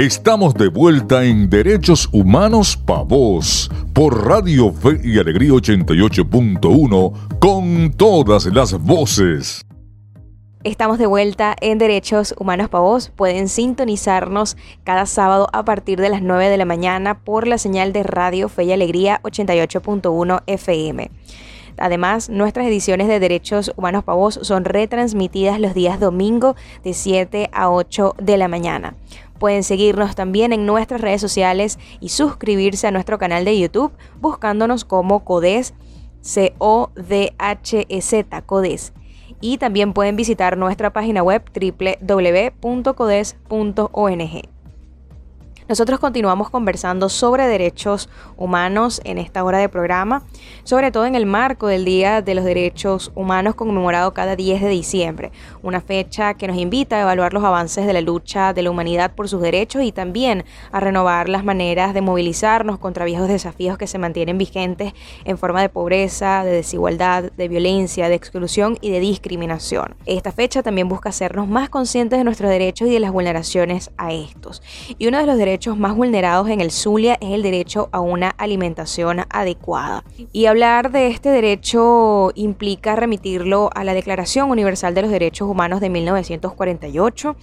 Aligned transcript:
Estamos 0.00 0.54
de 0.54 0.68
vuelta 0.68 1.24
en 1.24 1.50
Derechos 1.50 2.08
Humanos 2.10 2.74
Pa' 2.74 3.02
Vos 3.02 3.70
por 3.92 4.26
Radio 4.26 4.72
Fe 4.72 4.98
y 5.04 5.18
Alegría 5.18 5.50
88.1 5.50 7.38
con 7.38 7.92
todas 7.92 8.46
las 8.46 8.82
voces. 8.82 9.60
Estamos 10.64 10.98
de 10.98 11.04
vuelta 11.04 11.54
en 11.60 11.76
Derechos 11.76 12.34
Humanos 12.38 12.70
Pa' 12.70 12.80
Vos. 12.80 13.10
Pueden 13.14 13.50
sintonizarnos 13.50 14.56
cada 14.84 15.04
sábado 15.04 15.48
a 15.52 15.66
partir 15.66 16.00
de 16.00 16.08
las 16.08 16.22
9 16.22 16.48
de 16.48 16.56
la 16.56 16.64
mañana 16.64 17.18
por 17.18 17.46
la 17.46 17.58
señal 17.58 17.92
de 17.92 18.02
Radio 18.02 18.48
Fe 18.48 18.64
y 18.64 18.72
Alegría 18.72 19.20
88.1 19.22 20.44
FM. 20.46 21.10
Además, 21.76 22.30
nuestras 22.30 22.66
ediciones 22.66 23.06
de 23.06 23.20
Derechos 23.20 23.72
Humanos 23.76 24.04
Pa' 24.04 24.14
Vos 24.14 24.40
son 24.42 24.64
retransmitidas 24.64 25.60
los 25.60 25.74
días 25.74 26.00
domingo 26.00 26.56
de 26.84 26.94
7 26.94 27.50
a 27.52 27.70
8 27.70 28.14
de 28.18 28.38
la 28.38 28.48
mañana. 28.48 28.94
Pueden 29.40 29.64
seguirnos 29.64 30.14
también 30.14 30.52
en 30.52 30.66
nuestras 30.66 31.00
redes 31.00 31.22
sociales 31.22 31.78
y 31.98 32.10
suscribirse 32.10 32.86
a 32.86 32.90
nuestro 32.90 33.18
canal 33.18 33.46
de 33.46 33.58
YouTube 33.58 33.90
buscándonos 34.20 34.84
como 34.84 35.24
CODES, 35.24 35.72
C-O-D-H-E-Z, 36.20 36.82
CODES. 38.42 38.92
Y 39.40 39.56
también 39.56 39.94
pueden 39.94 40.16
visitar 40.16 40.58
nuestra 40.58 40.92
página 40.92 41.22
web 41.22 41.42
www.codes.ong. 41.54 42.60
Nosotros 45.70 46.00
continuamos 46.00 46.50
conversando 46.50 47.08
sobre 47.08 47.46
derechos 47.46 48.08
humanos 48.36 49.00
en 49.04 49.18
esta 49.18 49.44
hora 49.44 49.58
de 49.58 49.68
programa, 49.68 50.24
sobre 50.64 50.90
todo 50.90 51.06
en 51.06 51.14
el 51.14 51.26
marco 51.26 51.68
del 51.68 51.84
Día 51.84 52.22
de 52.22 52.34
los 52.34 52.44
Derechos 52.44 53.12
Humanos 53.14 53.54
conmemorado 53.54 54.12
cada 54.12 54.34
10 54.34 54.62
de 54.62 54.68
diciembre, 54.68 55.30
una 55.62 55.80
fecha 55.80 56.34
que 56.34 56.48
nos 56.48 56.56
invita 56.56 56.96
a 56.96 57.02
evaluar 57.02 57.32
los 57.32 57.44
avances 57.44 57.86
de 57.86 57.92
la 57.92 58.00
lucha 58.00 58.52
de 58.52 58.62
la 58.62 58.70
humanidad 58.72 59.14
por 59.14 59.28
sus 59.28 59.42
derechos 59.42 59.84
y 59.84 59.92
también 59.92 60.44
a 60.72 60.80
renovar 60.80 61.28
las 61.28 61.44
maneras 61.44 61.94
de 61.94 62.00
movilizarnos 62.00 62.80
contra 62.80 63.04
viejos 63.04 63.28
desafíos 63.28 63.78
que 63.78 63.86
se 63.86 63.98
mantienen 63.98 64.38
vigentes 64.38 64.92
en 65.24 65.38
forma 65.38 65.62
de 65.62 65.68
pobreza, 65.68 66.42
de 66.42 66.50
desigualdad, 66.50 67.30
de 67.36 67.46
violencia, 67.46 68.08
de 68.08 68.16
exclusión 68.16 68.76
y 68.80 68.90
de 68.90 68.98
discriminación. 68.98 69.94
Esta 70.04 70.32
fecha 70.32 70.64
también 70.64 70.88
busca 70.88 71.10
hacernos 71.10 71.46
más 71.46 71.68
conscientes 71.68 72.18
de 72.18 72.24
nuestros 72.24 72.50
derechos 72.50 72.88
y 72.88 72.92
de 72.92 72.98
las 72.98 73.12
vulneraciones 73.12 73.92
a 73.98 74.12
estos. 74.12 74.64
Y 74.98 75.06
uno 75.06 75.18
de 75.18 75.26
los 75.26 75.38
derechos 75.38 75.59
más 75.68 75.94
vulnerados 75.94 76.48
en 76.48 76.60
el 76.60 76.70
Zulia 76.70 77.18
es 77.20 77.32
el 77.32 77.42
derecho 77.42 77.90
a 77.92 78.00
una 78.00 78.30
alimentación 78.30 79.20
adecuada. 79.28 80.04
Y 80.32 80.46
hablar 80.46 80.90
de 80.90 81.08
este 81.08 81.28
derecho 81.28 82.32
implica 82.34 82.96
remitirlo 82.96 83.70
a 83.74 83.84
la 83.84 83.92
Declaración 83.92 84.50
Universal 84.50 84.94
de 84.94 85.02
los 85.02 85.10
Derechos 85.10 85.48
Humanos 85.48 85.80
de 85.80 85.90
1948, 85.90 87.36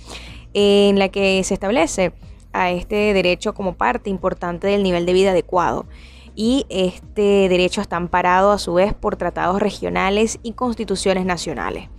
en 0.53 0.97
la 0.97 1.09
que 1.09 1.43
se 1.43 1.53
establece 1.53 2.11
a 2.53 2.71
este 2.71 3.13
derecho 3.13 3.53
como 3.53 3.75
parte 3.75 4.09
importante 4.09 4.67
del 4.67 4.81
nivel 4.81 5.05
de 5.05 5.13
vida 5.13 5.31
adecuado 5.31 5.85
y 6.35 6.65
este 6.69 7.49
derecho 7.49 7.81
está 7.81 7.97
amparado 7.97 8.51
a 8.51 8.59
su 8.59 8.75
vez 8.75 8.93
por 8.93 9.15
tratados 9.15 9.59
regionales 9.59 10.39
y 10.43 10.53
constituciones 10.53 11.25
nacionales. 11.25 11.89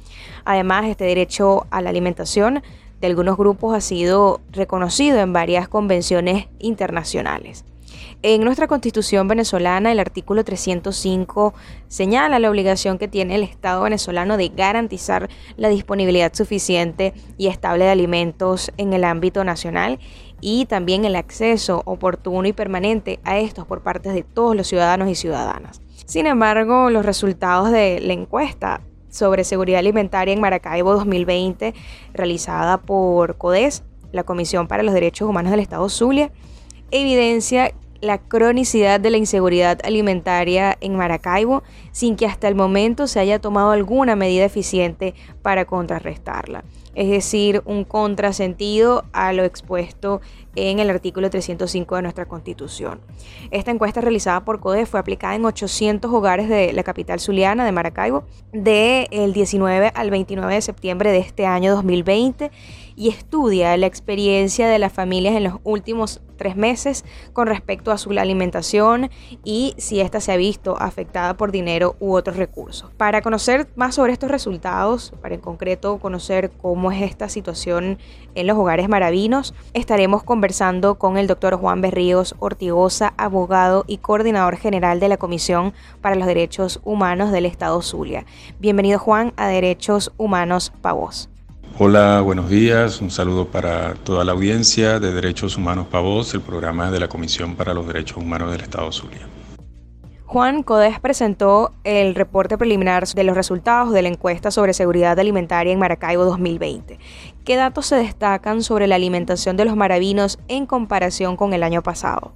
Además, 0.44 0.86
este 0.86 1.04
derecho 1.04 1.66
a 1.70 1.82
la 1.82 1.90
alimentación 1.90 2.62
de 3.00 3.06
algunos 3.06 3.36
grupos 3.36 3.76
ha 3.76 3.80
sido 3.80 4.40
reconocido 4.50 5.18
en 5.18 5.32
varias 5.32 5.68
convenciones 5.68 6.48
internacionales. 6.58 7.64
En 8.22 8.42
nuestra 8.42 8.66
constitución 8.66 9.28
venezolana, 9.28 9.92
el 9.92 10.00
artículo 10.00 10.42
305 10.42 11.54
señala 11.86 12.40
la 12.40 12.50
obligación 12.50 12.98
que 12.98 13.06
tiene 13.06 13.36
el 13.36 13.44
Estado 13.44 13.82
venezolano 13.82 14.36
de 14.36 14.48
garantizar 14.48 15.28
la 15.56 15.68
disponibilidad 15.68 16.34
suficiente 16.34 17.14
y 17.36 17.46
estable 17.46 17.84
de 17.84 17.92
alimentos 17.92 18.72
en 18.76 18.92
el 18.92 19.04
ámbito 19.04 19.44
nacional 19.44 20.00
y 20.40 20.66
también 20.66 21.04
el 21.04 21.14
acceso 21.14 21.82
oportuno 21.84 22.48
y 22.48 22.52
permanente 22.52 23.20
a 23.22 23.38
estos 23.38 23.66
por 23.66 23.82
parte 23.82 24.10
de 24.10 24.24
todos 24.24 24.56
los 24.56 24.66
ciudadanos 24.66 25.08
y 25.08 25.14
ciudadanas. 25.14 25.80
Sin 26.04 26.26
embargo, 26.26 26.90
los 26.90 27.06
resultados 27.06 27.70
de 27.70 28.00
la 28.00 28.14
encuesta 28.14 28.80
sobre 29.10 29.44
seguridad 29.44 29.78
alimentaria 29.80 30.34
en 30.34 30.40
Maracaibo 30.40 30.92
2020, 30.94 31.74
realizada 32.14 32.78
por 32.78 33.36
CODES, 33.36 33.84
la 34.12 34.24
Comisión 34.24 34.68
para 34.68 34.82
los 34.82 34.94
Derechos 34.94 35.28
Humanos 35.28 35.50
del 35.50 35.60
Estado 35.60 35.88
Zulia, 35.88 36.30
evidencia 36.90 37.72
la 38.00 38.18
cronicidad 38.18 39.00
de 39.00 39.10
la 39.10 39.16
inseguridad 39.16 39.80
alimentaria 39.84 40.76
en 40.80 40.96
Maracaibo 40.96 41.62
sin 41.90 42.16
que 42.16 42.26
hasta 42.26 42.46
el 42.46 42.54
momento 42.54 43.08
se 43.08 43.18
haya 43.18 43.40
tomado 43.40 43.72
alguna 43.72 44.14
medida 44.14 44.44
eficiente 44.44 45.14
para 45.42 45.64
contrarrestarla 45.64 46.62
es 46.98 47.08
decir, 47.08 47.62
un 47.64 47.84
contrasentido 47.84 49.04
a 49.12 49.32
lo 49.32 49.44
expuesto 49.44 50.20
en 50.56 50.80
el 50.80 50.90
artículo 50.90 51.30
305 51.30 51.94
de 51.94 52.02
nuestra 52.02 52.26
Constitución. 52.26 53.00
Esta 53.52 53.70
encuesta 53.70 54.00
realizada 54.00 54.44
por 54.44 54.58
CODE 54.58 54.84
fue 54.84 54.98
aplicada 54.98 55.36
en 55.36 55.44
800 55.44 56.12
hogares 56.12 56.48
de 56.48 56.72
la 56.72 56.82
capital 56.82 57.20
zuliana 57.20 57.64
de 57.64 57.70
Maracaibo 57.70 58.24
del 58.52 59.32
19 59.32 59.92
al 59.94 60.10
29 60.10 60.52
de 60.52 60.60
septiembre 60.60 61.12
de 61.12 61.18
este 61.18 61.46
año 61.46 61.72
2020 61.76 62.50
y 62.98 63.10
estudia 63.10 63.76
la 63.76 63.86
experiencia 63.86 64.68
de 64.68 64.80
las 64.80 64.92
familias 64.92 65.36
en 65.36 65.44
los 65.44 65.54
últimos 65.62 66.20
tres 66.36 66.56
meses 66.56 67.04
con 67.32 67.46
respecto 67.46 67.92
a 67.92 67.98
su 67.98 68.10
alimentación 68.10 69.08
y 69.44 69.74
si 69.78 70.00
ésta 70.00 70.20
se 70.20 70.32
ha 70.32 70.36
visto 70.36 70.76
afectada 70.80 71.36
por 71.36 71.52
dinero 71.52 71.94
u 72.00 72.14
otros 72.14 72.36
recursos. 72.36 72.90
Para 72.96 73.22
conocer 73.22 73.68
más 73.76 73.94
sobre 73.94 74.12
estos 74.12 74.30
resultados, 74.30 75.12
para 75.22 75.36
en 75.36 75.40
concreto 75.40 75.98
conocer 75.98 76.50
cómo 76.50 76.90
es 76.90 77.02
esta 77.02 77.28
situación 77.28 77.98
en 78.34 78.46
los 78.48 78.58
hogares 78.58 78.88
maravinos, 78.88 79.54
estaremos 79.74 80.24
conversando 80.24 80.96
con 80.96 81.18
el 81.18 81.28
doctor 81.28 81.56
Juan 81.56 81.80
Berríos 81.80 82.34
Ortigosa, 82.40 83.14
abogado 83.16 83.84
y 83.86 83.98
coordinador 83.98 84.56
general 84.56 84.98
de 84.98 85.08
la 85.08 85.18
Comisión 85.18 85.72
para 86.00 86.16
los 86.16 86.26
Derechos 86.26 86.80
Humanos 86.82 87.30
del 87.30 87.46
Estado 87.46 87.80
Zulia. 87.80 88.26
Bienvenido 88.58 88.98
Juan 88.98 89.32
a 89.36 89.46
Derechos 89.46 90.12
Humanos 90.16 90.72
Pavos. 90.82 91.28
Hola, 91.80 92.22
buenos 92.22 92.50
días. 92.50 93.00
Un 93.00 93.08
saludo 93.08 93.46
para 93.46 93.94
toda 93.94 94.24
la 94.24 94.32
audiencia 94.32 94.98
de 94.98 95.12
Derechos 95.12 95.56
Humanos 95.56 95.86
Pavos, 95.88 96.34
el 96.34 96.40
programa 96.40 96.90
de 96.90 96.98
la 96.98 97.06
Comisión 97.06 97.54
para 97.54 97.72
los 97.72 97.86
Derechos 97.86 98.16
Humanos 98.16 98.50
del 98.50 98.62
Estado 98.62 98.90
Zulia. 98.90 99.28
Juan 100.26 100.64
Codés 100.64 100.98
presentó 100.98 101.72
el 101.84 102.16
reporte 102.16 102.58
preliminar 102.58 103.06
de 103.06 103.22
los 103.22 103.36
resultados 103.36 103.92
de 103.92 104.02
la 104.02 104.08
encuesta 104.08 104.50
sobre 104.50 104.74
seguridad 104.74 105.16
alimentaria 105.20 105.72
en 105.72 105.78
Maracaibo 105.78 106.24
2020. 106.24 106.98
¿Qué 107.44 107.54
datos 107.54 107.86
se 107.86 107.94
destacan 107.94 108.64
sobre 108.64 108.88
la 108.88 108.96
alimentación 108.96 109.56
de 109.56 109.64
los 109.64 109.76
maravinos 109.76 110.40
en 110.48 110.66
comparación 110.66 111.36
con 111.36 111.52
el 111.52 111.62
año 111.62 111.84
pasado? 111.84 112.32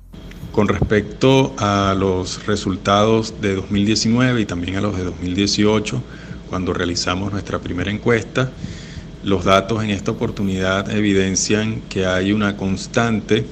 Con 0.53 0.69
respecto 0.69 1.53
a 1.59 1.97
los 1.99 2.47
resultados 2.47 3.41
de 3.41 3.57
2019 3.57 4.43
y 4.43 4.47
también 4.47 4.77
a 4.77 4.81
los 4.81 4.97
de 4.97 5.03
2018, 5.03 6.01
cuando 6.49 6.73
realizamos 6.73 7.33
nuestra 7.33 7.59
primera 7.59 7.91
encuesta, 7.91 8.53
los 9.25 9.45
datos 9.45 9.85
en 9.85 9.91
esta 9.91 10.11
oportunidad 10.11 10.91
evidencian 10.91 11.83
que 11.89 12.07
hay 12.07 12.33
una 12.33 12.57
constante 12.57 13.45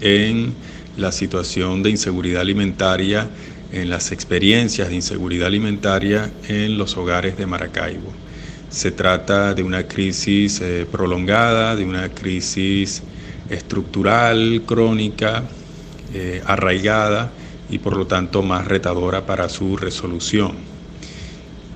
en 0.00 0.54
la 0.96 1.12
situación 1.12 1.82
de 1.82 1.90
inseguridad 1.90 2.42
alimentaria, 2.42 3.28
en 3.72 3.90
las 3.90 4.12
experiencias 4.12 4.88
de 4.88 4.94
inseguridad 4.94 5.48
alimentaria 5.48 6.30
en 6.48 6.78
los 6.78 6.96
hogares 6.96 7.36
de 7.36 7.46
Maracaibo. 7.46 8.12
Se 8.70 8.92
trata 8.92 9.54
de 9.54 9.62
una 9.62 9.88
crisis 9.88 10.60
eh, 10.60 10.86
prolongada, 10.90 11.74
de 11.74 11.84
una 11.84 12.08
crisis 12.08 13.02
estructural, 13.50 14.62
crónica, 14.66 15.42
eh, 16.14 16.42
arraigada 16.46 17.30
y 17.68 17.78
por 17.78 17.96
lo 17.96 18.06
tanto 18.06 18.42
más 18.42 18.66
retadora 18.66 19.26
para 19.26 19.48
su 19.48 19.76
resolución. 19.76 20.52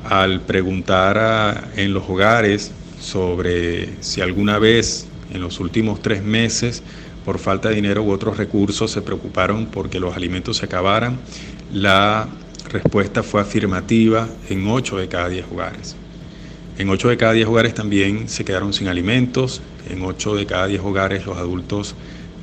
Al 0.09 0.41
preguntar 0.41 1.71
en 1.77 1.93
los 1.93 2.09
hogares 2.09 2.73
sobre 3.01 3.89
si 4.01 4.21
alguna 4.21 4.59
vez 4.59 5.07
en 5.33 5.41
los 5.41 5.59
últimos 5.61 6.03
tres 6.03 6.23
meses, 6.23 6.83
por 7.25 7.39
falta 7.39 7.69
de 7.69 7.77
dinero 7.77 8.03
u 8.03 8.11
otros 8.11 8.37
recursos, 8.37 8.91
se 8.91 9.03
preocuparon 9.03 9.67
porque 9.67 10.01
los 10.01 10.17
alimentos 10.17 10.59
se 10.59 10.67
acabaran, 10.67 11.19
la 11.73 12.29
respuesta 12.71 13.23
fue 13.23 13.41
afirmativa 13.41 14.29
en 14.49 14.67
8 14.67 14.99
de 14.99 15.09
cada 15.09 15.29
10 15.29 15.47
hogares. 15.53 15.97
En 16.79 16.89
8 16.89 17.09
de 17.09 17.17
cada 17.17 17.33
10 17.33 17.49
hogares 17.49 17.75
también 17.75 18.29
se 18.29 18.45
quedaron 18.45 18.73
sin 18.73 18.89
alimentos, 18.89 19.61
en 19.89 20.03
8 20.03 20.37
de 20.37 20.47
cada 20.47 20.67
10 20.67 20.83
hogares 20.83 21.27
los 21.27 21.37
adultos 21.37 21.95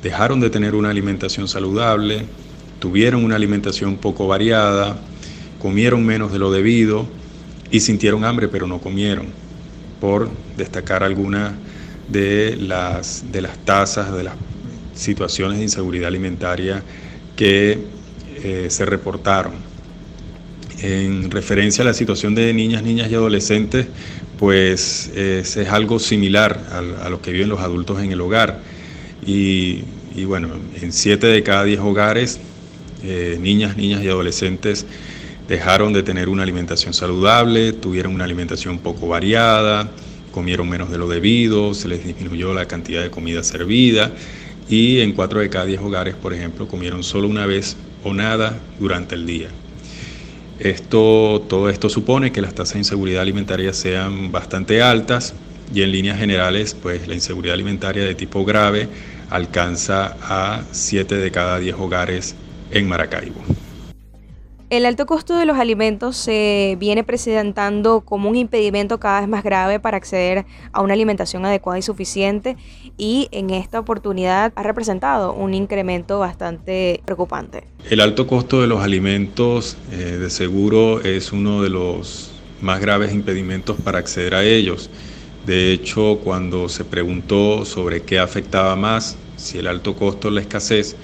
dejaron 0.02 0.40
de 0.40 0.50
tener 0.50 0.74
una 0.74 0.90
alimentación 0.90 1.48
saludable, 1.48 2.24
tuvieron 2.78 3.24
una 3.24 3.36
alimentación 3.36 3.96
poco 3.96 4.28
variada, 4.28 4.96
comieron 5.58 6.06
menos 6.06 6.32
de 6.32 6.38
lo 6.38 6.52
debido 6.52 7.06
y 7.70 7.80
sintieron 7.80 8.24
hambre 8.24 8.48
pero 8.48 8.66
no 8.66 8.78
comieron 8.78 9.47
por 10.00 10.30
destacar 10.56 11.02
algunas 11.02 11.52
de 12.08 12.56
las, 12.60 13.24
de 13.30 13.42
las 13.42 13.58
tasas, 13.64 14.14
de 14.14 14.24
las 14.24 14.34
situaciones 14.94 15.58
de 15.58 15.64
inseguridad 15.64 16.08
alimentaria 16.08 16.82
que 17.36 17.78
eh, 18.42 18.66
se 18.70 18.84
reportaron. 18.84 19.52
En 20.80 21.30
referencia 21.30 21.82
a 21.82 21.86
la 21.86 21.94
situación 21.94 22.34
de 22.34 22.52
niñas, 22.52 22.82
niñas 22.82 23.10
y 23.10 23.14
adolescentes, 23.14 23.86
pues 24.38 25.10
es 25.16 25.56
algo 25.56 25.98
similar 25.98 26.60
a, 27.02 27.08
lo 27.08 27.20
que 27.20 27.32
viven 27.32 27.48
los 27.48 27.60
adultos 27.60 28.00
en 28.00 28.12
el 28.12 28.20
hogar. 28.20 28.62
y, 29.26 29.82
bueno, 30.24 30.48
en 30.80 30.92
7 30.92 31.26
de 31.26 31.42
cada 31.42 31.64
10 31.64 31.80
hogares, 31.80 32.40
eh, 33.04 33.38
niñas, 33.40 33.76
niñas 33.76 34.02
y 34.02 34.08
adolescentes 34.08 34.84
dejaron 35.48 35.92
de 35.92 36.02
tener 36.02 36.28
una 36.28 36.42
alimentación 36.42 36.92
saludable, 36.92 37.72
tuvieron 37.72 38.14
una 38.14 38.24
alimentación 38.24 38.78
poco 38.78 39.08
variada, 39.08 39.90
comieron 40.30 40.68
menos 40.68 40.90
de 40.90 40.98
lo 40.98 41.08
debido, 41.08 41.74
se 41.74 41.88
les 41.88 42.06
disminuyó 42.06 42.52
la 42.52 42.66
cantidad 42.66 43.02
de 43.02 43.10
comida 43.10 43.42
servida 43.42 44.12
y 44.68 45.00
en 45.00 45.12
4 45.12 45.40
de 45.40 45.48
cada 45.48 45.64
10 45.64 45.80
hogares, 45.80 46.14
por 46.14 46.34
ejemplo, 46.34 46.68
comieron 46.68 47.02
solo 47.02 47.26
una 47.26 47.46
vez 47.46 47.76
o 48.04 48.12
nada 48.12 48.58
durante 48.78 49.14
el 49.14 49.26
día. 49.26 49.48
Esto, 50.58 51.44
todo 51.48 51.70
esto 51.70 51.88
supone 51.88 52.30
que 52.32 52.42
las 52.42 52.54
tasas 52.54 52.74
de 52.74 52.80
inseguridad 52.80 53.22
alimentaria 53.22 53.72
sean 53.72 54.30
bastante 54.30 54.82
altas 54.82 55.32
y 55.72 55.82
en 55.82 55.92
líneas 55.92 56.18
generales, 56.18 56.76
pues 56.80 57.08
la 57.08 57.14
inseguridad 57.14 57.54
alimentaria 57.54 58.04
de 58.04 58.14
tipo 58.14 58.44
grave 58.44 58.88
alcanza 59.30 60.16
a 60.20 60.62
7 60.72 61.16
de 61.16 61.30
cada 61.30 61.58
10 61.58 61.76
hogares 61.78 62.34
en 62.70 62.88
Maracaibo. 62.88 63.57
El 64.70 64.84
alto 64.84 65.06
costo 65.06 65.34
de 65.34 65.46
los 65.46 65.56
alimentos 65.56 66.14
se 66.18 66.76
viene 66.78 67.02
presentando 67.02 68.02
como 68.02 68.28
un 68.28 68.36
impedimento 68.36 69.00
cada 69.00 69.20
vez 69.20 69.28
más 69.28 69.42
grave 69.42 69.80
para 69.80 69.96
acceder 69.96 70.44
a 70.72 70.82
una 70.82 70.92
alimentación 70.92 71.46
adecuada 71.46 71.78
y 71.78 71.82
suficiente 71.82 72.54
y 72.98 73.28
en 73.30 73.48
esta 73.48 73.80
oportunidad 73.80 74.52
ha 74.56 74.62
representado 74.62 75.32
un 75.32 75.54
incremento 75.54 76.18
bastante 76.18 77.00
preocupante. 77.06 77.64
El 77.88 78.00
alto 78.00 78.26
costo 78.26 78.60
de 78.60 78.66
los 78.66 78.82
alimentos 78.82 79.78
eh, 79.90 80.18
de 80.20 80.28
seguro 80.28 81.00
es 81.00 81.32
uno 81.32 81.62
de 81.62 81.70
los 81.70 82.32
más 82.60 82.78
graves 82.78 83.14
impedimentos 83.14 83.80
para 83.82 84.00
acceder 84.00 84.34
a 84.34 84.44
ellos. 84.44 84.90
De 85.46 85.72
hecho, 85.72 86.20
cuando 86.22 86.68
se 86.68 86.84
preguntó 86.84 87.64
sobre 87.64 88.02
qué 88.02 88.18
afectaba 88.18 88.76
más, 88.76 89.16
si 89.36 89.56
el 89.56 89.66
alto 89.66 89.96
costo 89.96 90.28
o 90.28 90.30
la 90.30 90.42
escasez, 90.42 90.94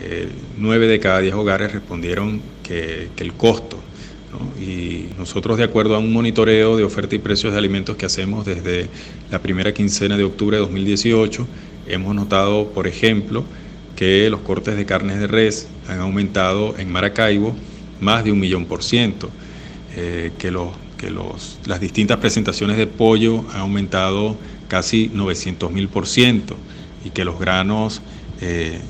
eh, 0.00 0.30
nueve 0.56 0.86
de 0.86 1.00
cada 1.00 1.18
diez 1.18 1.34
hogares 1.34 1.70
respondieron 1.70 2.53
que, 2.64 3.08
el 3.16 3.32
costo. 3.34 3.78
Y 4.60 5.06
nosotros, 5.16 5.58
de 5.58 5.64
acuerdo 5.64 5.94
a 5.94 6.00
un 6.00 6.12
monitoreo 6.12 6.76
de 6.76 6.82
oferta 6.82 7.14
y 7.14 7.20
precios 7.20 7.52
de 7.52 7.58
alimentos 7.58 7.96
que 7.96 8.06
hacemos 8.06 8.44
desde 8.44 8.88
la 9.30 9.38
primera 9.40 9.72
quincena 9.72 10.16
de 10.16 10.24
octubre 10.24 10.56
de 10.56 10.62
2018, 10.62 11.46
hemos 11.86 12.16
notado, 12.16 12.70
por 12.70 12.88
ejemplo, 12.88 13.44
que 13.94 14.28
los 14.30 14.40
cortes 14.40 14.76
de 14.76 14.86
carnes 14.86 15.20
de 15.20 15.28
res 15.28 15.68
han 15.86 16.00
aumentado 16.00 16.74
en 16.78 16.90
Maracaibo 16.90 17.54
más 18.00 18.24
de 18.24 18.32
un 18.32 18.40
millón 18.40 18.66
por 18.66 18.82
ciento, 18.82 19.30
eh, 19.96 20.32
que, 20.36 20.50
los, 20.50 20.70
que 20.98 21.10
los, 21.10 21.60
las 21.66 21.78
distintas 21.78 22.16
presentaciones 22.16 22.76
de 22.76 22.88
pollo 22.88 23.44
han 23.52 23.60
aumentado 23.60 24.36
casi 24.66 25.10
900 25.14 25.70
mil 25.70 25.88
por 25.88 26.08
ciento 26.08 26.56
y 27.04 27.10
que 27.10 27.24
los 27.24 27.38
granos 27.38 28.02
eh, 28.40 28.80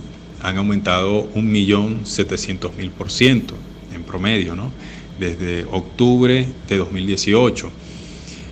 han 0.44 0.58
aumentado 0.58 1.30
1.700.000 1.34 2.90
por 2.90 3.10
ciento 3.10 3.54
en 3.94 4.02
promedio, 4.02 4.54
¿no? 4.54 4.70
desde 5.18 5.64
octubre 5.70 6.46
de 6.68 6.76
2018. 6.76 7.70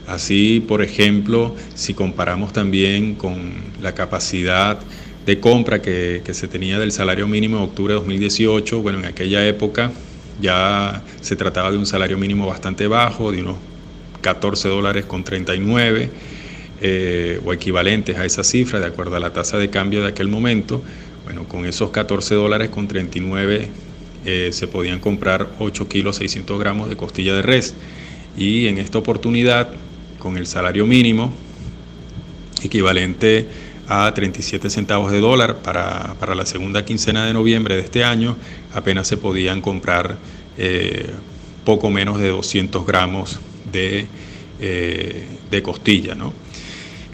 Así, 0.07 0.65
por 0.67 0.83
ejemplo, 0.83 1.55
si 1.75 1.93
comparamos 1.93 2.53
también 2.55 3.15
con 3.15 3.53
la 3.83 3.93
capacidad 3.93 4.81
de 5.27 5.39
compra 5.39 5.83
que, 5.83 6.23
se 6.33 6.49
tenía 6.49 6.79
del 6.79 6.93
salario 6.93 7.29
mínimo 7.29 7.59
en 7.59 7.65
octubre 7.65 7.93
de 7.93 8.01
2018, 8.01 8.81
bueno, 8.81 8.99
en 9.01 9.05
aquella 9.05 9.47
época 9.47 9.93
ya 10.41 11.03
se 11.21 11.37
trataba 11.37 11.71
de 11.71 11.77
un 11.77 11.87
salario 11.87 12.17
mínimo 12.17 12.47
bastante 12.47 12.87
bajo, 12.87 13.31
de 13.33 13.43
unos 13.43 13.57
14 14.23 14.69
dólares 14.69 15.05
con 15.05 15.25
39, 15.25 16.09
eh, 16.81 17.41
o 17.45 17.53
equivalentes 17.53 18.17
a 18.17 18.25
esa 18.25 18.43
cifra, 18.43 18.81
de 18.81 18.87
acuerdo 18.87 19.17
a 19.17 19.21
la 19.21 19.33
tasa 19.33 19.59
de 19.59 19.69
cambio 19.69 20.01
de 20.01 20.09
aquel 20.09 20.29
momento. 20.29 20.83
Bueno, 21.25 21.47
con 21.49 21.67
esos 21.67 21.91
14 21.91 22.35
dólares 22.35 22.71
con 22.71 22.89
39 22.89 23.69
eh, 24.25 24.51
se 24.53 24.67
podían 24.67 24.99
comprar 24.99 25.49
8 25.59 25.89
kilos 25.89 26.17
600 26.17 26.59
gramos 26.59 26.89
de 26.89 26.97
costilla 26.97 27.35
de 27.35 27.43
res. 27.43 27.75
Y 28.37 28.67
en 28.67 28.79
esta 28.79 28.99
oportunidad, 28.99 29.71
con 30.19 30.37
el 30.37 30.47
salario 30.47 30.87
mínimo, 30.87 31.33
equivalente 32.63 33.47
a 33.89 34.13
37 34.15 34.71
centavos 34.71 35.13
de 35.13 35.21
dólar 35.21 35.59
para, 35.59 36.35
la 36.35 36.47
segunda 36.47 36.85
quincena 36.85 37.27
de 37.27 37.33
noviembre 37.33 37.77
de 37.77 37.83
este 37.83 38.05
año, 38.05 38.37
apenas 38.73 39.07
se 39.07 39.17
podían 39.17 39.61
comprar 39.61 40.17
eh, 40.57 41.11
poco 41.65 41.91
menos 41.91 42.19
de 42.19 42.29
200 42.29 42.87
gramos 42.87 43.39
de, 43.71 44.07
eh, 44.61 45.27
de 45.51 45.63
costilla. 45.63 46.15
¿no? 46.15 46.33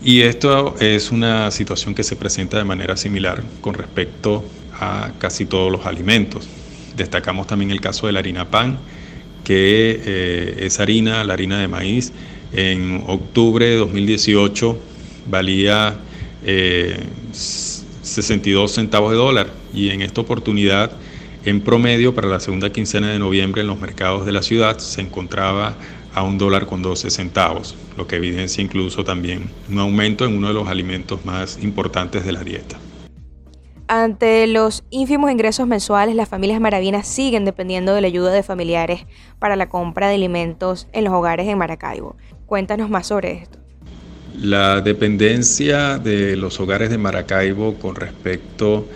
Y 0.02 0.20
esto 0.20 0.76
es 0.78 1.10
una 1.10 1.50
situación 1.50 1.94
que 1.94 2.04
se 2.04 2.14
presenta 2.14 2.56
de 2.56 2.64
manera 2.64 2.96
similar 2.96 3.42
con 3.60 3.74
respecto 3.74 4.44
a 4.78 5.10
casi 5.18 5.44
todos 5.44 5.72
los 5.72 5.86
alimentos. 5.86 6.48
Destacamos 6.96 7.48
también 7.48 7.72
el 7.72 7.80
caso 7.80 8.06
de 8.06 8.12
la 8.12 8.20
harina 8.20 8.48
pan, 8.48 8.78
que 9.44 10.00
eh, 10.04 10.56
esa 10.60 10.84
harina, 10.84 11.24
la 11.24 11.32
harina 11.32 11.58
de 11.58 11.66
maíz, 11.66 12.12
en 12.52 13.02
octubre 13.06 13.66
de 13.66 13.76
2018 13.76 14.78
valía 15.26 15.96
62 17.22 18.70
eh, 18.70 18.74
centavos 18.74 19.10
de 19.10 19.16
dólar 19.16 19.48
y 19.74 19.90
en 19.90 20.02
esta 20.02 20.20
oportunidad, 20.20 20.92
en 21.44 21.60
promedio, 21.60 22.14
para 22.14 22.28
la 22.28 22.40
segunda 22.40 22.70
quincena 22.70 23.10
de 23.10 23.18
noviembre 23.18 23.62
en 23.62 23.66
los 23.66 23.80
mercados 23.80 24.26
de 24.26 24.32
la 24.32 24.42
ciudad 24.42 24.78
se 24.78 25.00
encontraba 25.00 25.76
a 26.18 26.22
un 26.24 26.36
dólar 26.36 26.66
con 26.66 26.82
12 26.82 27.10
centavos, 27.10 27.76
lo 27.96 28.08
que 28.08 28.16
evidencia 28.16 28.60
incluso 28.62 29.04
también 29.04 29.48
un 29.70 29.78
aumento 29.78 30.24
en 30.24 30.36
uno 30.36 30.48
de 30.48 30.54
los 30.54 30.66
alimentos 30.66 31.24
más 31.24 31.62
importantes 31.62 32.24
de 32.24 32.32
la 32.32 32.42
dieta. 32.42 32.76
Ante 33.86 34.48
los 34.48 34.82
ínfimos 34.90 35.30
ingresos 35.30 35.68
mensuales, 35.68 36.16
las 36.16 36.28
familias 36.28 36.60
maravinas 36.60 37.06
siguen 37.06 37.44
dependiendo 37.44 37.94
de 37.94 38.00
la 38.00 38.08
ayuda 38.08 38.32
de 38.32 38.42
familiares 38.42 39.06
para 39.38 39.54
la 39.54 39.68
compra 39.68 40.08
de 40.08 40.16
alimentos 40.16 40.88
en 40.92 41.04
los 41.04 41.14
hogares 41.14 41.46
en 41.46 41.56
Maracaibo. 41.56 42.16
Cuéntanos 42.46 42.90
más 42.90 43.06
sobre 43.06 43.32
esto. 43.34 43.60
La 44.36 44.80
dependencia 44.80 45.98
de 45.98 46.34
los 46.36 46.58
hogares 46.58 46.90
de 46.90 46.98
Maracaibo 46.98 47.74
con 47.74 47.94
respecto 47.94 48.86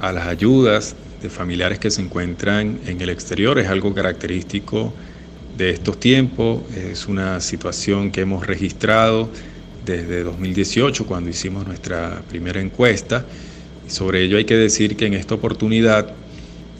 a 0.00 0.12
las 0.12 0.28
ayudas 0.28 0.94
de 1.20 1.28
familiares 1.28 1.80
que 1.80 1.90
se 1.90 2.02
encuentran 2.02 2.78
en 2.86 3.00
el 3.00 3.08
exterior 3.08 3.58
es 3.58 3.68
algo 3.68 3.92
característico 3.92 4.92
de 5.58 5.70
estos 5.70 5.98
tiempos. 5.98 6.62
Es 6.74 7.08
una 7.08 7.40
situación 7.40 8.10
que 8.10 8.22
hemos 8.22 8.46
registrado 8.46 9.28
desde 9.84 10.22
2018 10.22 11.04
cuando 11.04 11.28
hicimos 11.28 11.66
nuestra 11.66 12.22
primera 12.28 12.60
encuesta. 12.60 13.26
Sobre 13.88 14.22
ello 14.22 14.38
hay 14.38 14.44
que 14.44 14.56
decir 14.56 14.96
que 14.96 15.06
en 15.06 15.14
esta 15.14 15.34
oportunidad, 15.34 16.14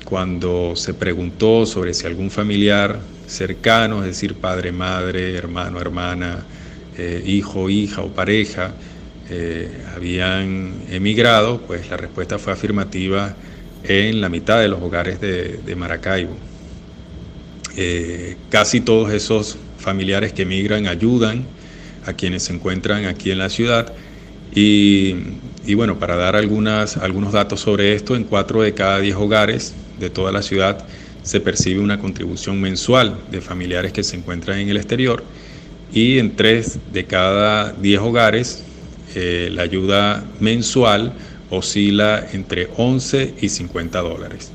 cuando 0.05 0.77
se 0.77 0.95
preguntó 0.95 1.67
sobre 1.67 1.93
si 1.93 2.07
algún 2.07 2.31
familiar 2.31 3.01
cercano, 3.27 4.01
es 4.03 4.11
decir, 4.11 4.35
padre, 4.35 4.73
madre, 4.73 5.35
hermano, 5.35 5.81
hermana, 5.81 6.47
eh, 6.97 7.23
hijo, 7.27 7.69
hija 7.69 8.03
o 8.03 8.09
pareja, 8.09 8.73
eh, 9.29 9.71
habían 9.95 10.85
emigrado, 10.91 11.61
pues 11.67 11.91
la 11.91 11.97
respuesta 11.97 12.39
fue 12.39 12.53
afirmativa 12.53 13.35
en 13.83 14.21
la 14.21 14.29
mitad 14.29 14.61
de 14.61 14.69
los 14.69 14.81
hogares 14.81 15.21
de 15.21 15.77
Maracaibo. 15.77 16.48
Eh, 17.81 18.35
casi 18.51 18.81
todos 18.81 19.13
esos 19.13 19.57
familiares 19.79 20.33
que 20.33 20.43
emigran 20.43 20.89
ayudan 20.89 21.45
a 22.07 22.13
quienes 22.13 22.43
se 22.43 22.53
encuentran 22.53 23.05
aquí 23.05 23.31
en 23.31 23.39
la 23.39 23.49
ciudad. 23.49 23.93
Y, 24.53 25.15
bueno, 25.77 25.97
para 26.01 26.17
dar 26.17 26.35
algunos 26.35 27.33
datos 27.33 27.61
sobre 27.61 27.95
esto, 27.95 28.17
en 28.17 28.25
cuatro 28.25 28.63
de 28.63 28.75
cada 28.75 28.99
diez 28.99 29.15
hogares 29.15 29.75
de 30.01 30.11
toda 30.11 30.33
la 30.33 30.43
ciudad 30.43 30.85
se 31.23 31.39
percibe 31.39 31.79
una 31.79 32.01
contribución 32.01 32.61
mensual 32.61 33.17
de 33.31 33.41
familiares 33.41 33.93
que 33.93 34.03
se 34.03 34.17
encuentran 34.17 34.59
en 34.59 34.71
el 34.71 34.77
exterior 34.77 35.23
y 35.93 36.19
en 36.19 36.35
tres 36.35 36.81
de 36.93 37.05
cada 37.05 37.75
diez 37.75 38.01
hogares 38.01 38.65
eh, 39.15 39.51
la 39.53 39.63
ayuda 39.63 40.25
mensual 40.41 41.13
oscila 41.49 42.27
entre 42.33 42.71
11 42.77 43.35
y 43.41 43.49
50 43.49 44.01
dólares. 44.01 44.51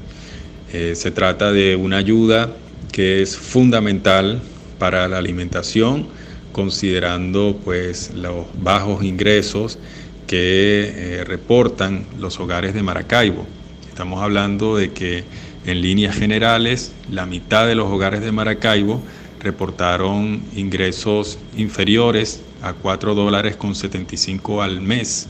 Eh, 0.73 0.95
se 0.95 1.11
trata 1.11 1.53
de 1.53 1.77
una 1.77 1.97
ayuda 1.97 2.49
que 2.93 3.23
es 3.23 3.35
fundamental 3.35 4.39
para 4.77 5.09
la 5.09 5.17
alimentación, 5.17 6.07
considerando 6.53 7.59
pues 7.65 8.11
los 8.15 8.45
bajos 8.61 9.03
ingresos 9.03 9.79
que 10.27 10.93
eh, 10.95 11.23
reportan 11.25 12.05
los 12.19 12.39
hogares 12.39 12.73
de 12.73 12.83
Maracaibo. 12.83 13.45
Estamos 13.89 14.21
hablando 14.21 14.77
de 14.77 14.93
que 14.93 15.23
en 15.65 15.81
líneas 15.81 16.15
generales 16.15 16.93
la 17.09 17.25
mitad 17.25 17.67
de 17.67 17.75
los 17.75 17.91
hogares 17.91 18.21
de 18.21 18.31
Maracaibo 18.31 19.01
reportaron 19.39 20.43
ingresos 20.55 21.39
inferiores 21.57 22.41
a 22.61 22.73
4 22.73 23.15
dólares 23.15 23.55
con 23.55 23.73
75 23.73 24.61
al 24.61 24.81
mes, 24.81 25.27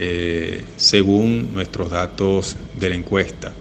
eh, 0.00 0.64
según 0.76 1.54
nuestros 1.54 1.90
datos 1.90 2.56
de 2.78 2.88
la 2.88 2.96
encuesta. 2.96 3.52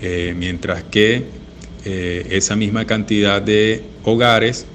Eh, 0.00 0.34
mientras 0.36 0.82
que 0.84 1.41
eh, 1.84 2.26
esa 2.30 2.56
misma 2.56 2.86
cantidad 2.86 3.40
de 3.40 3.82
hogares 4.04 4.66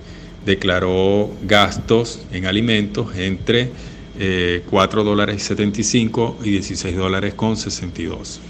declaró 0.46 1.30
gastos 1.44 2.26
en 2.32 2.46
alimentos 2.46 3.16
entre 3.18 3.72
4 4.70 5.04
dólares 5.04 5.44
75 5.44 6.38
y 6.44 6.50
16 6.50 6.96
dólares 6.98 7.36
con 7.36 7.56
62. 7.56 8.42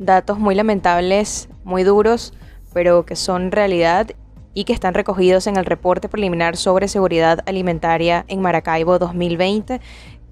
Datos 0.00 0.40
muy 0.40 0.56
lamentables, 0.56 1.48
muy 1.62 1.84
duros, 1.84 2.32
pero 2.74 3.06
que 3.06 3.14
son 3.14 3.52
realidad 3.52 4.10
y 4.54 4.64
que 4.64 4.72
están 4.72 4.94
recogidos 4.94 5.46
en 5.46 5.56
el 5.56 5.64
reporte 5.64 6.08
preliminar 6.08 6.56
sobre 6.56 6.88
seguridad 6.88 7.40
alimentaria 7.46 8.24
en 8.28 8.40
Maracaibo 8.40 8.98
2020 8.98 9.80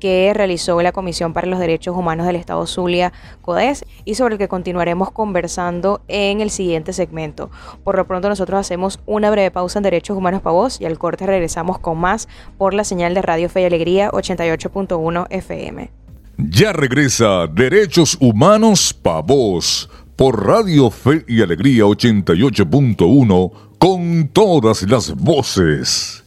que 0.00 0.32
realizó 0.34 0.82
la 0.82 0.90
Comisión 0.92 1.32
para 1.32 1.46
los 1.46 1.60
Derechos 1.60 1.96
Humanos 1.96 2.26
del 2.26 2.36
Estado 2.36 2.66
Zulia, 2.66 3.12
CODES, 3.42 3.84
y 4.04 4.16
sobre 4.16 4.34
el 4.34 4.38
que 4.38 4.48
continuaremos 4.48 5.12
conversando 5.12 6.00
en 6.08 6.40
el 6.40 6.50
siguiente 6.50 6.92
segmento. 6.92 7.50
Por 7.84 7.96
lo 7.96 8.06
pronto 8.06 8.28
nosotros 8.28 8.58
hacemos 8.58 8.98
una 9.06 9.30
breve 9.30 9.50
pausa 9.50 9.78
en 9.78 9.84
Derechos 9.84 10.16
Humanos 10.16 10.42
para 10.42 10.54
Vos 10.54 10.80
y 10.80 10.86
al 10.86 10.98
corte 10.98 11.26
regresamos 11.26 11.78
con 11.78 11.98
más 11.98 12.28
por 12.58 12.74
la 12.74 12.82
señal 12.82 13.14
de 13.14 13.22
Radio 13.22 13.48
Fe 13.48 13.62
y 13.62 13.64
Alegría 13.66 14.10
88.1 14.10 15.26
FM. 15.30 15.90
Ya 16.38 16.72
regresa 16.72 17.46
Derechos 17.46 18.16
Humanos 18.18 18.94
para 18.94 19.20
Vos 19.20 19.90
por 20.16 20.46
Radio 20.46 20.90
Fe 20.90 21.24
y 21.28 21.42
Alegría 21.42 21.84
88.1 21.84 23.52
con 23.78 24.28
todas 24.28 24.82
las 24.82 25.14
voces. 25.14 26.19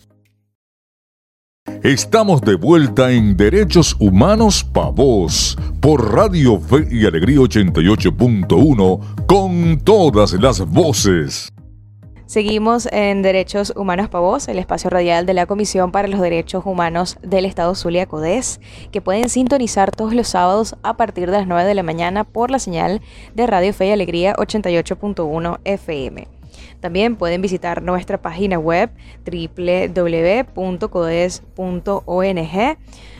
Estamos 1.83 2.39
de 2.39 2.55
vuelta 2.55 3.11
en 3.11 3.35
Derechos 3.35 3.97
Humanos 3.99 4.63
Pa' 4.63 4.89
Vos 4.89 5.57
por 5.81 6.13
Radio 6.13 6.57
Fe 6.57 6.87
y 6.89 7.05
Alegría 7.05 7.39
88.1 7.39 9.25
con 9.27 9.81
todas 9.81 10.31
las 10.31 10.65
voces. 10.65 11.51
Seguimos 12.25 12.87
en 12.93 13.21
Derechos 13.21 13.73
Humanos 13.75 14.07
Pa' 14.07 14.21
Vos, 14.21 14.47
el 14.47 14.59
espacio 14.59 14.89
radial 14.89 15.25
de 15.25 15.33
la 15.33 15.45
Comisión 15.45 15.91
para 15.91 16.07
los 16.07 16.21
Derechos 16.21 16.65
Humanos 16.65 17.17
del 17.21 17.43
Estado 17.43 17.75
Zulia 17.75 18.05
Codés, 18.05 18.61
que 18.93 19.01
pueden 19.01 19.27
sintonizar 19.27 19.91
todos 19.91 20.13
los 20.13 20.29
sábados 20.29 20.77
a 20.83 20.95
partir 20.95 21.29
de 21.29 21.39
las 21.39 21.47
9 21.47 21.67
de 21.67 21.75
la 21.75 21.83
mañana 21.83 22.23
por 22.23 22.49
la 22.49 22.59
señal 22.59 23.01
de 23.35 23.45
Radio 23.45 23.73
Fe 23.73 23.87
y 23.87 23.91
Alegría 23.91 24.35
88.1 24.37 25.59
FM. 25.65 26.32
También 26.79 27.15
pueden 27.15 27.41
visitar 27.41 27.81
nuestra 27.81 28.21
página 28.21 28.59
web 28.59 28.89
www.codes.ong. 29.25 30.53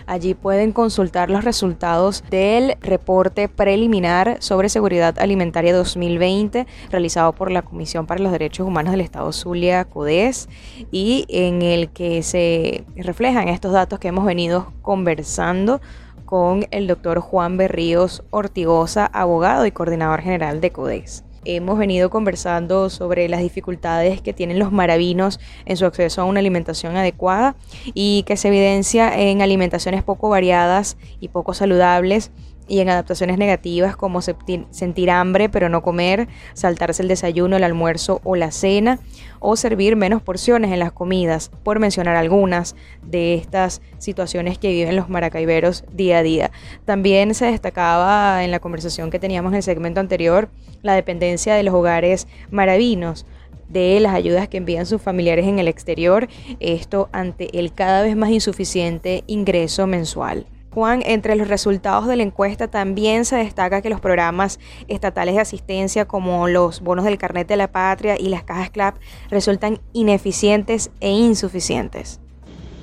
Allí 0.05 0.33
pueden 0.33 0.73
consultar 0.73 1.29
los 1.29 1.45
resultados 1.45 2.23
del 2.29 2.75
reporte 2.81 3.47
preliminar 3.47 4.37
sobre 4.39 4.69
seguridad 4.69 5.17
alimentaria 5.17 5.73
2020 5.73 6.67
realizado 6.89 7.33
por 7.33 7.51
la 7.51 7.61
Comisión 7.61 8.05
para 8.05 8.21
los 8.21 8.31
Derechos 8.31 8.67
Humanos 8.67 8.91
del 8.91 9.01
Estado 9.01 9.31
Zulia, 9.31 9.85
CODES, 9.85 10.49
y 10.91 11.25
en 11.29 11.61
el 11.61 11.89
que 11.89 12.21
se 12.23 12.83
reflejan 12.95 13.47
estos 13.47 13.71
datos 13.71 13.99
que 13.99 14.09
hemos 14.09 14.25
venido 14.25 14.73
conversando 14.81 15.79
con 16.25 16.65
el 16.71 16.87
doctor 16.87 17.19
Juan 17.19 17.57
Berríos 17.57 18.23
Ortigosa, 18.31 19.05
abogado 19.05 19.65
y 19.65 19.71
coordinador 19.71 20.21
general 20.21 20.61
de 20.61 20.71
CODES. 20.71 21.23
Hemos 21.45 21.77
venido 21.77 22.09
conversando 22.09 22.89
sobre 22.89 23.27
las 23.27 23.41
dificultades 23.41 24.21
que 24.21 24.33
tienen 24.33 24.59
los 24.59 24.71
maravinos 24.71 25.39
en 25.65 25.77
su 25.77 25.85
acceso 25.85 26.21
a 26.21 26.25
una 26.25 26.39
alimentación 26.39 26.95
adecuada 26.95 27.55
y 27.93 28.23
que 28.23 28.37
se 28.37 28.47
evidencia 28.47 29.17
en 29.19 29.41
alimentaciones 29.41 30.03
poco 30.03 30.29
variadas 30.29 30.97
y 31.19 31.27
poco 31.27 31.53
saludables 31.53 32.31
y 32.67 32.79
en 32.79 32.89
adaptaciones 32.89 33.37
negativas 33.37 33.95
como 33.95 34.21
sentir 34.21 35.11
hambre 35.11 35.49
pero 35.49 35.69
no 35.69 35.81
comer, 35.81 36.27
saltarse 36.53 37.01
el 37.01 37.07
desayuno, 37.07 37.57
el 37.57 37.63
almuerzo 37.63 38.21
o 38.23 38.35
la 38.35 38.51
cena 38.51 38.99
o 39.39 39.55
servir 39.55 39.95
menos 39.95 40.21
porciones 40.21 40.71
en 40.71 40.79
las 40.79 40.93
comidas, 40.93 41.51
por 41.63 41.79
mencionar 41.79 42.15
algunas 42.15 42.75
de 43.01 43.35
estas 43.35 43.81
situaciones 43.97 44.57
que 44.57 44.71
viven 44.71 44.95
los 44.95 45.09
maracaiberos 45.09 45.83
día 45.91 46.19
a 46.19 46.23
día. 46.23 46.51
También 46.85 47.35
se 47.35 47.45
destacaba 47.45 48.43
en 48.43 48.51
la 48.51 48.59
conversación 48.59 49.11
que 49.11 49.19
teníamos 49.19 49.51
en 49.51 49.57
el 49.57 49.63
segmento 49.63 49.99
anterior 49.99 50.49
la 50.81 50.95
dependencia 50.95 51.55
de 51.55 51.63
los 51.63 51.73
hogares 51.73 52.27
maravinos 52.51 53.25
de 53.67 53.99
las 53.99 54.13
ayudas 54.13 54.47
que 54.47 54.57
envían 54.57 54.85
sus 54.85 55.01
familiares 55.01 55.45
en 55.47 55.59
el 55.59 55.67
exterior, 55.67 56.27
esto 56.59 57.09
ante 57.11 57.59
el 57.59 57.73
cada 57.73 58.03
vez 58.03 58.15
más 58.15 58.29
insuficiente 58.29 59.23
ingreso 59.27 59.87
mensual. 59.87 60.45
Juan, 60.73 61.03
entre 61.05 61.35
los 61.35 61.47
resultados 61.47 62.07
de 62.07 62.15
la 62.15 62.23
encuesta 62.23 62.67
también 62.67 63.25
se 63.25 63.35
destaca 63.35 63.83
que 63.83 63.89
los 63.89 64.01
programas 64.01 64.59
estatales 64.87 65.35
de 65.35 65.41
asistencia 65.41 66.05
como 66.05 66.47
los 66.47 66.81
bonos 66.81 67.05
del 67.05 67.19
carnet 67.19 67.47
de 67.47 67.57
la 67.57 67.71
patria 67.71 68.19
y 68.19 68.29
las 68.29 68.43
cajas 68.43 68.71
CLAP 68.71 68.95
resultan 69.29 69.79
ineficientes 69.93 70.89
e 70.99 71.11
insuficientes. 71.11 72.19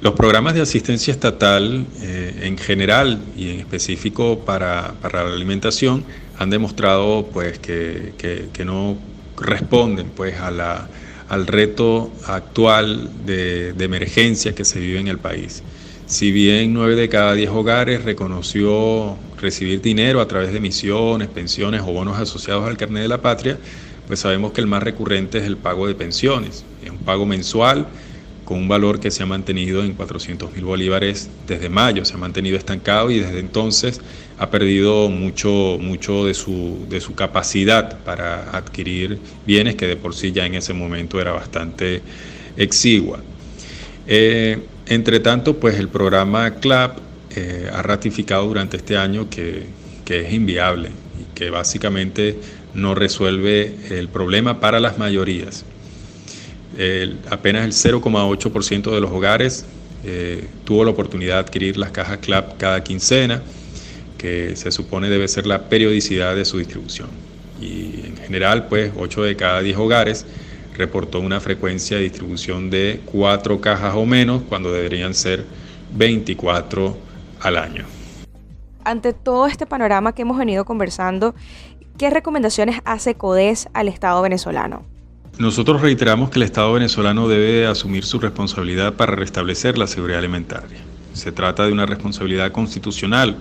Los 0.03 0.15
programas 0.15 0.55
de 0.55 0.61
asistencia 0.61 1.13
estatal 1.13 1.85
eh, 2.01 2.43
en 2.43 2.57
general 2.57 3.21
y 3.37 3.51
en 3.51 3.61
específico 3.61 4.39
para, 4.39 4.95
la 5.13 5.21
alimentación 5.23 6.05
han 6.39 6.49
demostrado 6.49 7.27
pues, 7.27 7.59
que, 7.59 8.15
no 8.65 8.97
responden 9.37 10.11
pues, 10.15 10.37
al 10.39 11.47
reto 11.49 12.13
actual 12.25 13.11
de, 13.27 13.73
de 13.73 13.85
emergencia 13.85 14.55
que 14.55 14.65
se 14.65 14.79
vive 14.79 15.01
en 15.01 15.09
el 15.09 15.19
país. 15.19 15.65
Si 16.11 16.33
bien 16.33 16.75
9 16.75 16.97
de 16.97 17.09
cada 17.09 17.35
10 17.35 17.51
hogares 17.51 18.03
reconoció 18.03 19.17
recibir 19.41 19.81
dinero 19.81 20.21
a 20.21 20.27
través 20.27 20.53
de 20.53 20.59
misiones, 20.59 21.29
pensiones 21.29 21.83
o 21.83 21.93
bonos 21.93 22.19
asociados 22.19 22.67
al 22.67 22.77
carnet 22.77 23.03
de 23.03 23.09
la 23.09 23.23
patria, 23.23 23.57
pues 24.09 24.19
sabemos 24.19 24.51
que 24.51 24.61
el 24.61 24.67
más 24.67 24.83
recurrente 24.83 25.39
es 25.39 25.45
el 25.45 25.57
pago 25.57 25.87
de 25.87 25.95
pensiones. 25.95 26.65
Es 26.85 26.91
un 26.91 26.99
pago 26.99 27.27
mensual 27.27 27.87
con 28.45 28.59
un 28.59 28.67
valor 28.67 28.99
que 28.99 29.13
se 29.13 29.23
ha 29.23 29.27
mantenido 29.27 29.85
en 29.85 29.93
400 29.93 30.53
mil 30.53 30.65
bolívares 30.65 31.31
desde 31.47 31.69
mayo, 31.69 32.05
se 32.05 32.15
ha 32.15 32.19
mantenido 32.19 32.57
estancado 32.57 33.13
y 33.13 33.21
desde 33.21 33.39
entonces 33.39 34.01
ha 34.37 34.51
perdido 34.51 35.09
mucho, 35.11 35.79
mucho 35.81 36.27
de, 36.27 36.35
su, 36.35 36.87
de 36.89 37.01
su 37.01 37.15
capacidad 37.15 38.01
para 38.01 38.51
adquirir 38.51 39.21
bienes 39.47 39.77
que 39.77 39.87
de 39.87 39.95
por 39.95 40.13
sí 40.17 40.33
ya 40.33 40.45
en 40.45 40.57
ese 40.57 40.73
momento 40.73 41.21
era 41.21 41.31
bastante 41.31 42.03
exigua. 42.57 43.21
Eh, 44.09 44.59
entre 44.91 45.21
tanto, 45.21 45.57
pues 45.59 45.79
el 45.79 45.89
programa 45.89 46.57
CLAP 46.57 46.99
eh, 47.37 47.71
ha 47.73 47.81
ratificado 47.81 48.45
durante 48.47 48.77
este 48.77 48.97
año 48.97 49.31
que, 49.31 49.81
es 50.11 50.33
inviable 50.33 50.89
y 51.21 51.37
que 51.37 51.51
básicamente 51.51 52.37
no 52.75 52.97
resuelve 52.97 53.77
el 53.91 54.09
problema 54.09 54.59
para 54.59 54.81
las 54.81 54.99
mayorías. 54.99 55.65
apenas 57.31 57.65
el 57.65 57.93
0,8% 57.93 58.91
de 58.93 59.01
los 59.01 59.13
hogares 59.13 59.67
eh, 60.03 60.45
tuvo 60.65 60.85
la 60.85 60.91
oportunidad 60.91 61.35
de 61.35 61.41
adquirir 61.41 61.77
las 61.77 61.93
cajas 61.93 62.19
CLAP 62.19 62.59
cada 62.59 62.83
quincena, 62.83 63.41
que 64.19 64.57
se 64.57 64.73
supone 64.73 65.09
debe 65.09 65.29
ser 65.29 65.47
la 65.47 65.69
periodicidad 65.69 66.35
de 66.35 66.45
su 66.45 66.59
distribución. 66.59 67.09
Y 67.61 68.07
en 68.07 68.17
general, 68.17 68.67
pues 68.67 68.91
8 68.97 69.23
de 69.23 69.37
cada 69.37 69.61
10 69.61 69.77
hogares 69.77 70.27
reportó 70.77 71.21
una 71.21 71.41
frecuencia 71.41 71.97
de 71.97 72.05
distribución 72.05 72.71
de 72.71 73.01
cuatro 73.05 73.61
cajas 73.61 73.95
o 73.95 74.07
menos 74.07 74.43
cuando 74.49 74.73
deberían 74.73 75.15
ser 75.15 75.45
24 75.95 76.97
al 77.41 77.57
año. 77.57 77.85
Ante 78.85 79.13
todo 79.13 79.47
este 79.47 79.67
panorama 79.67 80.15
que 80.15 80.23
hemos 80.23 80.39
venido 80.39 80.65
conversando, 80.65 81.35
¿qué 81.99 82.11
recomendaciones 82.11 82.81
hace 82.85 83.15
CODES 83.15 83.69
al 83.75 83.89
Estado 83.89 84.23
venezolano? 84.23 84.85
Nosotros 85.39 85.81
reiteramos 85.81 86.31
que 86.31 86.39
el 86.39 86.45
Estado 86.45 86.73
venezolano 86.73 87.29
debe 87.29 87.67
asumir 87.67 88.05
su 88.05 88.19
responsabilidad 88.19 88.95
para 88.95 89.15
restablecer 89.15 89.79
la 89.79 89.87
seguridad 89.87 90.19
alimentaria. 90.19 90.79
Se 91.13 91.33
trata 91.33 91.67
de 91.67 91.73
una 91.73 91.87
responsabilidad 91.87 92.53
constitucional 92.53 93.37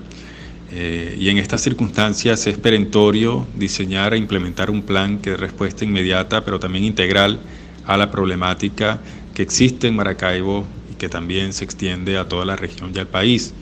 eh, 0.71 1.17
y 1.19 1.29
en 1.29 1.37
estas 1.37 1.61
circunstancias 1.61 2.45
es 2.45 2.57
perentorio 2.57 3.47
diseñar 3.55 4.13
e 4.13 4.17
implementar 4.17 4.69
un 4.69 4.83
plan 4.83 5.17
que 5.17 5.31
dé 5.31 5.37
respuesta 5.37 5.83
inmediata, 5.83 6.45
pero 6.45 6.59
también 6.59 6.83
integral 6.83 7.39
a 7.85 7.97
la 7.97 8.11
problemática 8.11 8.99
que 9.33 9.41
existe 9.41 9.87
en 9.87 9.95
Maracaibo 9.95 10.65
y 10.91 10.95
que 10.95 11.09
también 11.09 11.53
se 11.53 11.63
extiende 11.63 12.17
a 12.17 12.27
toda 12.27 12.45
la 12.45 12.55
región 12.55 12.91
y 12.93 12.99
al 12.99 13.07
país, 13.07 13.53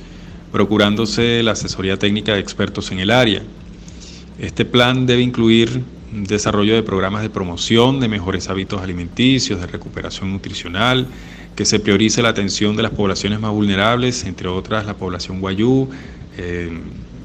procurándose 0.52 1.42
la 1.44 1.52
asesoría 1.52 1.98
técnica 1.98 2.34
de 2.34 2.40
expertos 2.40 2.92
en 2.92 3.00
el 3.00 3.12
área. 3.12 3.42
Este 4.40 4.66
plan 4.66 5.06
debe 5.06 5.22
incluir 5.22 5.84
desarrollo 6.12 6.76
de 6.76 6.84
programas 6.84 7.22
de 7.22 7.30
promoción 7.30 8.00
de 8.00 8.08
mejores 8.08 8.50
hábitos 8.50 8.82
alimenticios, 8.82 9.60
de 9.62 9.68
recuperación 9.68 10.32
nutricional, 10.32 11.08
que 11.56 11.66
se 11.66 11.80
priorice 11.80 12.22
la 12.22 12.30
atención 12.30 12.76
de 12.76 12.84
las 12.84 12.92
poblaciones 12.92 13.40
más 13.40 13.52
vulnerables, 13.52 14.26
entre 14.26 14.48
otras 14.48 14.86
la 14.86 14.96
población 14.96 15.40
guayú, 15.40 15.90
eh, 16.38 16.70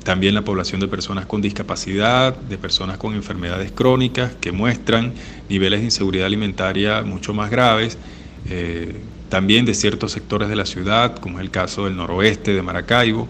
también 0.02 0.35
la 0.35 0.42
población 0.42 0.81
de 0.81 0.88
personas 0.88 1.26
con 1.26 1.40
discapacidad, 1.40 2.35
de 2.37 2.59
personas 2.59 2.99
con 2.99 3.14
enfermedades 3.14 3.71
crónicas 3.73 4.33
que 4.40 4.52
muestran 4.52 5.12
niveles 5.49 5.81
de 5.81 5.87
inseguridad 5.87 6.26
alimentaria 6.26 7.02
mucho 7.02 7.33
más 7.33 7.50
graves, 7.50 7.99
eh, 8.49 8.97
también 9.28 9.64
de 9.64 9.75
ciertos 9.75 10.12
sectores 10.12 10.49
de 10.49 10.57
la 10.57 10.66
ciudad, 10.66 11.16
como 11.16 11.38
es 11.38 11.45
el 11.45 11.50
caso 11.50 11.85
del 11.85 11.97
noroeste 11.97 12.52
de 12.52 12.62
Maracaibo, 12.62 13.28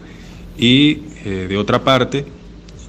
y 0.58 1.02
eh, 1.24 1.46
de 1.48 1.56
otra 1.56 1.84
parte, 1.84 2.24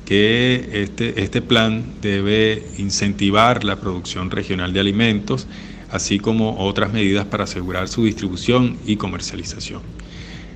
que 0.05 0.69
este, 0.73 1.21
este 1.21 1.41
plan 1.41 1.83
debe 2.01 2.63
incentivar 2.77 3.63
la 3.63 3.77
producción 3.77 4.31
regional 4.31 4.73
de 4.73 4.79
alimentos, 4.79 5.47
así 5.91 6.19
como 6.19 6.57
otras 6.59 6.91
medidas 6.91 7.25
para 7.25 7.43
asegurar 7.45 7.87
su 7.87 8.05
distribución 8.05 8.77
y 8.85 8.97
comercialización. 8.97 9.81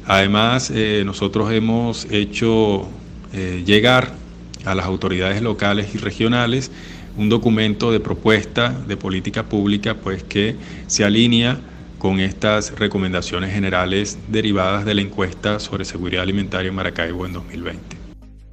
Además, 0.07 0.71
eh, 0.73 1.03
nosotros 1.05 1.51
hemos 1.51 2.07
hecho 2.09 2.87
eh, 3.33 3.63
llegar 3.65 4.13
a 4.65 4.73
las 4.73 4.85
autoridades 4.85 5.41
locales 5.41 5.93
y 5.93 5.97
regionales 5.97 6.71
un 7.17 7.29
documento 7.29 7.91
de 7.91 7.99
propuesta 7.99 8.69
de 8.69 8.95
política 8.95 9.43
pública 9.43 9.95
pues 9.95 10.23
que 10.23 10.55
se 10.87 11.03
alinea 11.03 11.59
con 11.97 12.19
estas 12.19 12.77
recomendaciones 12.79 13.51
generales 13.51 14.17
derivadas 14.27 14.85
de 14.85 14.93
la 14.93 15.01
encuesta 15.01 15.59
sobre 15.59 15.83
seguridad 15.83 16.23
alimentaria 16.23 16.69
en 16.69 16.75
Maracaibo 16.75 17.25
en 17.25 17.33
2020. 17.33 17.97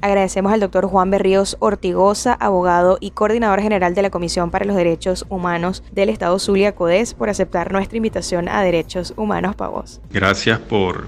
Agradecemos 0.01 0.53
al 0.53 0.61
doctor 0.61 0.87
Juan 0.87 1.11
Berríos 1.11 1.57
Ortigosa, 1.61 2.35
abogado 2.35 2.99
y 3.01 3.13
coordinador 3.13 3.63
general 3.63 3.95
de 3.95 4.03
la 4.03 4.11
Comisión 4.11 4.51
para 4.51 4.65
los 4.65 4.77
Derechos 4.77 5.25
Humanos 5.29 5.83
del 5.93 6.11
Estado 6.11 6.39
Zulia 6.39 6.75
Codés, 6.75 7.15
por 7.15 7.31
aceptar 7.31 7.73
nuestra 7.73 7.97
invitación 7.97 8.49
a 8.49 8.63
Derechos 8.63 9.15
Humanos 9.17 9.55
Pavos. 9.57 10.03
Gracias 10.11 10.59
por, 10.59 11.07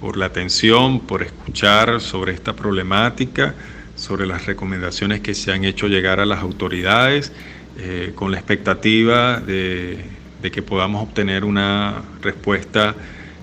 por 0.00 0.16
la 0.16 0.26
atención, 0.26 1.00
por 1.00 1.22
escuchar 1.22 2.00
sobre 2.00 2.32
esta 2.32 2.56
problemática, 2.56 3.54
sobre 3.96 4.26
las 4.26 4.46
recomendaciones 4.46 5.20
que 5.20 5.34
se 5.34 5.52
han 5.52 5.64
hecho 5.64 5.86
llegar 5.86 6.20
a 6.20 6.26
las 6.26 6.40
autoridades, 6.40 7.32
eh, 7.78 8.12
con 8.14 8.32
la 8.32 8.38
expectativa 8.38 9.40
de, 9.40 10.04
que 10.50 10.62
podamos 10.62 11.02
obtener 11.02 11.44
una 11.44 12.02
respuesta 12.22 12.94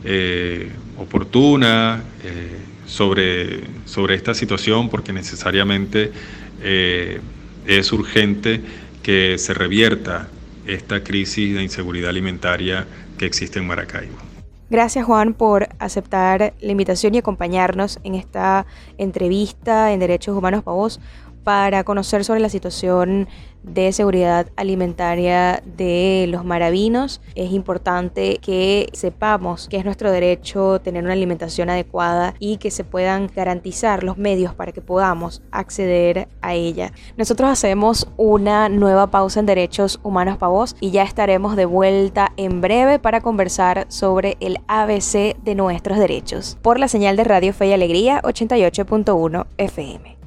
eh, 0.04 0.70
oportuna 0.98 2.04
eh, 2.24 2.58
sobre, 2.88 3.62
sobre 3.86 4.16
esta 4.16 4.34
situación, 4.34 4.90
porque 4.90 5.14
necesariamente 5.14 6.12
es 6.60 7.92
urgente 7.92 8.62
que 9.04 9.38
se 9.38 9.54
revierta 9.54 10.28
esta 10.66 11.04
crisis 11.04 11.54
de 11.56 11.62
inseguridad 11.62 12.10
alimentaria 12.10 12.88
que 13.18 13.28
existe 13.28 13.60
en 13.60 13.68
Maracaibo. 13.68 14.27
Gracias 14.70 15.06
Juan 15.06 15.34
por 15.34 15.70
aceptar 15.80 16.54
la 16.60 16.72
invitación 16.74 17.16
y 17.16 17.20
acompañarnos 17.20 18.00
en 18.04 18.16
esta 18.16 18.66
entrevista 18.98 19.94
en 19.94 20.02
Derechos 20.02 20.36
Humanos 20.36 20.62
para 20.62 20.76
Vos 20.76 21.00
para 21.48 21.86
conocer 21.86 22.26
sobre 22.26 22.42
la 22.42 22.50
situación 22.50 23.30
de 23.64 23.94
seguridad 23.94 24.48
alimentaria 24.58 25.64
de 25.78 26.26
los 26.28 26.44
maravinos. 26.44 27.22
Es 27.36 27.54
importante 27.54 28.40
que 28.42 28.90
sepamos 28.92 29.70
que 29.70 29.78
es 29.78 29.86
nuestro 29.86 30.12
derecho 30.12 30.82
tener 30.82 31.06
una 31.06 31.14
alimentación 31.14 31.70
adecuada 31.70 32.34
y 32.40 32.58
que 32.58 32.70
se 32.70 32.84
puedan 32.84 33.32
garantizar 33.34 34.04
los 34.04 34.18
medios 34.18 34.56
para 34.56 34.74
que 34.74 34.82
podamos 34.82 35.42
acceder 35.52 36.28
a 36.42 36.54
ella. 36.54 36.92
Nosotros 37.16 37.50
hacemos 37.50 38.10
una 38.18 38.68
nueva 38.68 39.08
pausa 39.08 39.40
en 39.40 39.46
Derechos 39.46 40.02
Humanos 40.04 40.38
para 40.38 40.52
Vos 40.52 40.76
y 40.82 40.92
ya 40.92 41.04
estaremos 41.04 41.56
de 41.56 41.64
vuelta 41.64 42.34
en 42.36 42.60
breve 42.60 43.00
para 43.00 43.22
conversar 43.22 43.86
sobre 43.88 44.36
el 44.42 44.58
ABC 44.68 45.42
de 45.42 45.56
nuestros 45.56 45.98
derechos 45.98 46.58
por 46.62 46.78
la 46.78 46.90
señal 46.90 47.16
de 47.16 47.24
Radio 47.24 47.54
Fe 47.54 47.68
y 47.68 47.72
Alegría 47.72 48.22
88.1 48.24 49.46
FM. 49.58 50.27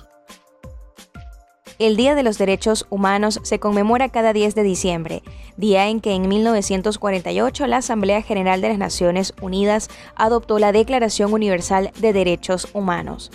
El 1.81 1.97
Día 1.97 2.13
de 2.13 2.21
los 2.21 2.37
Derechos 2.37 2.85
Humanos 2.91 3.39
se 3.41 3.57
conmemora 3.57 4.09
cada 4.09 4.33
10 4.33 4.53
de 4.53 4.61
diciembre, 4.61 5.23
día 5.57 5.87
en 5.87 5.99
que 5.99 6.11
en 6.11 6.29
1948 6.29 7.65
la 7.65 7.77
Asamblea 7.77 8.21
General 8.21 8.61
de 8.61 8.69
las 8.69 8.77
Naciones 8.77 9.33
Unidas 9.41 9.89
adoptó 10.15 10.59
la 10.59 10.73
Declaración 10.73 11.33
Universal 11.33 11.89
de 11.99 12.13
Derechos 12.13 12.67
Humanos. 12.73 13.31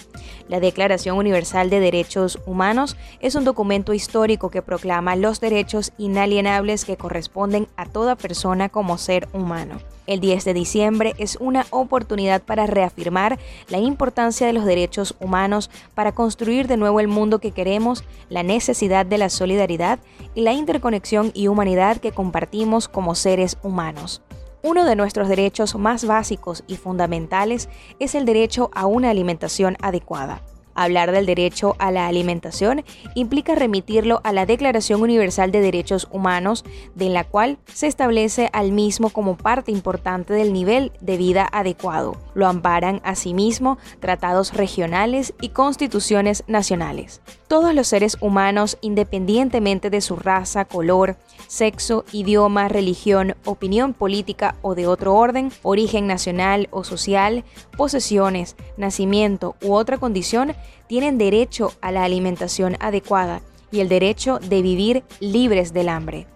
La 0.49 0.61
Declaración 0.61 1.19
Universal 1.19 1.71
de 1.71 1.81
Derechos 1.81 2.39
Humanos 2.47 2.97
es 3.21 3.35
un 3.35 3.45
documento 3.45 3.95
histórico 3.95 4.49
que 4.49 4.63
proclama 4.63 5.17
los 5.17 5.41
derechos 5.41 5.93
inalienables 5.99 6.85
que 6.85 6.97
corresponden 6.97 7.67
a 7.77 7.87
toda 7.87 8.15
persona 8.15 8.69
como 8.69 8.97
ser 8.97 9.29
humano. 9.33 9.81
El 10.07 10.21
10 10.21 10.45
de 10.45 10.55
diciembre 10.55 11.15
es 11.19 11.37
una 11.41 11.67
oportunidad 11.71 12.43
para 12.43 12.69
reafirmar 12.69 13.41
la 13.69 13.79
importancia 13.79 14.47
de 14.47 14.53
los 14.53 14.65
derechos 14.65 15.17
humanos 15.19 15.69
para 15.97 16.13
construir 16.13 16.69
de 16.69 16.77
nuevo 16.77 17.01
el 17.01 17.09
mundo 17.09 17.41
que 17.41 17.51
queremos, 17.51 18.05
la 18.29 18.45
necesidad 18.45 19.05
de 19.05 19.19
la 19.19 19.31
solidaridad 19.31 19.99
y 20.37 20.43
la 20.43 20.53
interconexión 20.53 21.33
y 21.35 21.49
humanidad 21.49 21.97
que 21.97 22.13
compartimos 22.13 22.87
como 22.87 23.17
seres 23.17 23.59
humanos. 23.65 24.23
Uno 24.67 24.85
de 24.85 24.97
nuestros 24.97 25.29
derechos 25.29 25.77
más 25.77 26.05
básicos 26.07 26.65
y 26.67 26.75
fundamentales 26.77 27.69
es 28.01 28.17
el 28.17 28.25
derecho 28.25 28.69
a 28.75 28.87
una 28.87 29.11
alimentación 29.11 29.77
adecuada. 29.81 30.43
Hablar 30.77 31.11
del 31.11 31.27
derecho 31.27 31.75
a 31.79 31.91
la 31.91 32.07
alimentación 32.07 32.85
implica 33.15 33.55
remitirlo 33.55 34.21
a 34.25 34.33
la 34.33 34.47
Declaración 34.47 35.03
Universal 35.03 35.51
de 35.51 35.61
Derechos 35.61 36.07
Humanos, 36.13 36.65
de 36.95 37.09
la 37.09 37.25
cual 37.25 37.59
se 37.73 37.87
establece 37.87 38.51
al 38.53 38.73
mismo 38.73 39.11
como 39.11 39.37
parte 39.37 39.73
importante 39.73 40.35
del 40.35 40.53
nivel 40.53 40.93
de 41.01 41.17
vida 41.17 41.49
adecuado. 41.51 42.17
Lo 42.35 42.47
amparan 42.47 43.01
asimismo 43.05 43.79
tratados 44.01 44.53
regionales 44.53 45.35
y 45.41 45.49
constituciones 45.49 46.45
nacionales. 46.47 47.23
Todos 47.49 47.75
los 47.75 47.87
seres 47.87 48.17
humanos, 48.21 48.77
independientemente 48.81 49.89
de 49.89 50.01
su 50.01 50.17
raza, 50.17 50.65
color, 50.65 51.17
sexo, 51.47 52.05
idioma, 52.13 52.69
religión, 52.69 53.37
opinión 53.45 53.95
política 53.95 54.57
o 54.63 54.75
de 54.75 54.87
otro 54.89 55.15
orden, 55.15 55.53
origen 55.63 56.07
nacional 56.07 56.69
o 56.71 56.83
social, 56.83 57.45
posesiones, 57.77 58.57
nacimiento 58.77 59.55
u 59.63 59.75
otra 59.75 59.99
condición, 59.99 60.55
tienen 60.87 61.19
derecho 61.19 61.73
a 61.81 61.93
la 61.93 62.05
alimentación 62.05 62.77
adecuada 62.81 63.43
y 63.71 63.81
el 63.81 63.89
derecho 63.89 64.39
de 64.39 64.63
vivir 64.63 65.05
libres 65.21 65.73
del 65.73 65.89
hambre. 65.89 66.27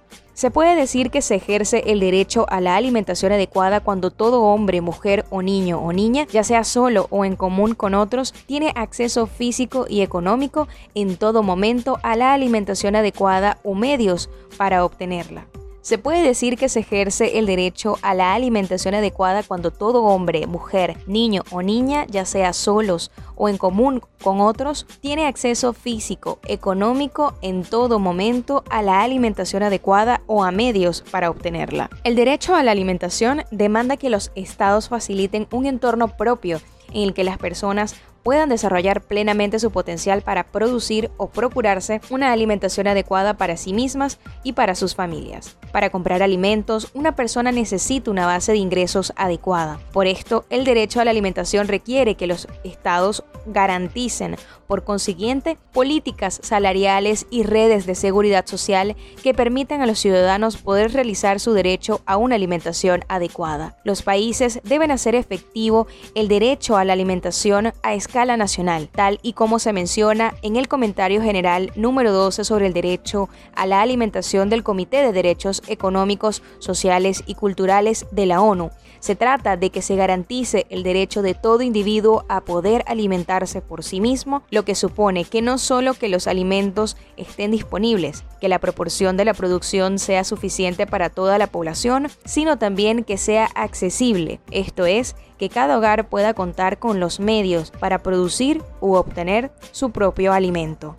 Se 0.40 0.50
puede 0.50 0.74
decir 0.74 1.10
que 1.10 1.20
se 1.20 1.34
ejerce 1.34 1.82
el 1.88 2.00
derecho 2.00 2.46
a 2.48 2.62
la 2.62 2.76
alimentación 2.76 3.30
adecuada 3.30 3.80
cuando 3.80 4.10
todo 4.10 4.42
hombre, 4.44 4.80
mujer 4.80 5.26
o 5.28 5.42
niño 5.42 5.78
o 5.78 5.92
niña, 5.92 6.26
ya 6.32 6.44
sea 6.44 6.64
solo 6.64 7.08
o 7.10 7.26
en 7.26 7.36
común 7.36 7.74
con 7.74 7.92
otros, 7.92 8.32
tiene 8.46 8.72
acceso 8.74 9.26
físico 9.26 9.84
y 9.86 10.00
económico 10.00 10.66
en 10.94 11.18
todo 11.18 11.42
momento 11.42 11.98
a 12.02 12.16
la 12.16 12.32
alimentación 12.32 12.96
adecuada 12.96 13.58
o 13.64 13.74
medios 13.74 14.30
para 14.56 14.82
obtenerla. 14.82 15.46
Se 15.82 15.96
puede 15.96 16.22
decir 16.22 16.58
que 16.58 16.68
se 16.68 16.80
ejerce 16.80 17.38
el 17.38 17.46
derecho 17.46 17.98
a 18.02 18.12
la 18.14 18.34
alimentación 18.34 18.94
adecuada 18.94 19.42
cuando 19.42 19.70
todo 19.70 20.04
hombre, 20.04 20.46
mujer, 20.46 20.98
niño 21.06 21.42
o 21.50 21.62
niña, 21.62 22.06
ya 22.08 22.26
sea 22.26 22.52
solos 22.52 23.10
o 23.34 23.48
en 23.48 23.56
común 23.56 24.02
con 24.22 24.40
otros, 24.40 24.86
tiene 25.00 25.26
acceso 25.26 25.72
físico, 25.72 26.38
económico 26.46 27.34
en 27.40 27.64
todo 27.64 27.98
momento 27.98 28.62
a 28.68 28.82
la 28.82 29.02
alimentación 29.02 29.62
adecuada 29.62 30.20
o 30.26 30.44
a 30.44 30.50
medios 30.50 31.02
para 31.10 31.30
obtenerla. 31.30 31.88
El 32.04 32.14
derecho 32.14 32.54
a 32.54 32.62
la 32.62 32.72
alimentación 32.72 33.44
demanda 33.50 33.96
que 33.96 34.10
los 34.10 34.32
estados 34.34 34.90
faciliten 34.90 35.48
un 35.50 35.64
entorno 35.64 36.08
propio 36.08 36.60
en 36.92 37.04
el 37.04 37.14
que 37.14 37.24
las 37.24 37.38
personas 37.38 37.94
puedan 38.22 38.48
desarrollar 38.48 39.02
plenamente 39.02 39.59
su 39.59 39.70
potencial 39.70 40.22
para 40.22 40.44
producir 40.44 41.11
o 41.16 41.28
procurarse 41.28 42.00
una 42.11 42.33
alimentación 42.33 42.87
adecuada 42.87 43.35
para 43.35 43.56
sí 43.56 43.72
mismas 43.72 44.18
y 44.42 44.52
para 44.52 44.74
sus 44.74 44.94
familias. 44.94 45.56
Para 45.72 45.90
comprar 45.90 46.22
alimentos, 46.22 46.90
una 46.94 47.16
persona 47.16 47.52
necesita 47.52 48.11
una 48.11 48.26
base 48.26 48.52
de 48.52 48.59
ingresos 48.59 49.12
adecuada. 49.16 49.80
Por 49.92 50.06
esto, 50.06 50.44
el 50.50 50.64
derecho 50.64 51.00
a 51.00 51.04
la 51.04 51.11
alimentación 51.11 51.68
requiere 51.68 52.14
que 52.14 52.26
los 52.26 52.48
estados 52.64 53.24
garanticen, 53.46 54.37
por 54.70 54.85
consiguiente, 54.85 55.59
políticas 55.72 56.38
salariales 56.44 57.26
y 57.28 57.42
redes 57.42 57.87
de 57.87 57.96
seguridad 57.96 58.46
social 58.46 58.94
que 59.20 59.35
permitan 59.35 59.83
a 59.83 59.87
los 59.87 59.98
ciudadanos 59.98 60.59
poder 60.59 60.92
realizar 60.92 61.40
su 61.40 61.54
derecho 61.54 62.02
a 62.06 62.16
una 62.16 62.37
alimentación 62.37 63.02
adecuada. 63.09 63.76
Los 63.83 64.02
países 64.02 64.61
deben 64.62 64.92
hacer 64.92 65.16
efectivo 65.16 65.88
el 66.14 66.28
derecho 66.28 66.76
a 66.76 66.85
la 66.85 66.92
alimentación 66.92 67.72
a 67.83 67.94
escala 67.94 68.37
nacional, 68.37 68.88
tal 68.94 69.18
y 69.22 69.33
como 69.33 69.59
se 69.59 69.72
menciona 69.72 70.35
en 70.40 70.54
el 70.54 70.68
comentario 70.68 71.20
general 71.20 71.72
número 71.74 72.12
12 72.12 72.44
sobre 72.44 72.68
el 72.68 72.72
derecho 72.72 73.28
a 73.56 73.66
la 73.66 73.83
alimentación 73.83 74.50
del 74.50 74.62
Comité 74.62 74.98
de 74.98 75.11
Derechos 75.11 75.62
Económicos, 75.66 76.44
Sociales 76.61 77.24
y 77.26 77.35
Culturales 77.35 78.06
de 78.12 78.26
la 78.26 78.40
ONU. 78.40 78.70
Se 79.00 79.16
trata 79.16 79.56
de 79.56 79.70
que 79.70 79.80
se 79.80 79.96
garantice 79.96 80.66
el 80.68 80.83
derecho 80.83 81.22
de 81.22 81.33
todo 81.35 81.62
individuo 81.62 82.24
a 82.28 82.42
poder 82.42 82.85
alimentarse 82.87 83.62
por 83.62 83.83
sí 83.83 83.98
mismo, 83.98 84.42
lo 84.50 84.59
lo 84.60 84.64
que 84.66 84.74
supone 84.74 85.24
que 85.24 85.40
no 85.40 85.56
solo 85.56 85.94
que 85.94 86.10
los 86.10 86.26
alimentos 86.26 86.98
estén 87.16 87.50
disponibles, 87.50 88.24
que 88.42 88.50
la 88.50 88.58
proporción 88.58 89.16
de 89.16 89.24
la 89.24 89.32
producción 89.32 89.98
sea 89.98 90.22
suficiente 90.22 90.86
para 90.86 91.08
toda 91.08 91.38
la 91.38 91.46
población, 91.46 92.08
sino 92.26 92.58
también 92.58 93.04
que 93.04 93.16
sea 93.16 93.46
accesible, 93.54 94.38
esto 94.50 94.84
es, 94.84 95.16
que 95.38 95.48
cada 95.48 95.78
hogar 95.78 96.10
pueda 96.10 96.34
contar 96.34 96.78
con 96.78 97.00
los 97.00 97.20
medios 97.20 97.70
para 97.70 98.02
producir 98.02 98.62
u 98.82 98.96
obtener 98.96 99.50
su 99.72 99.92
propio 99.92 100.34
alimento. 100.34 100.94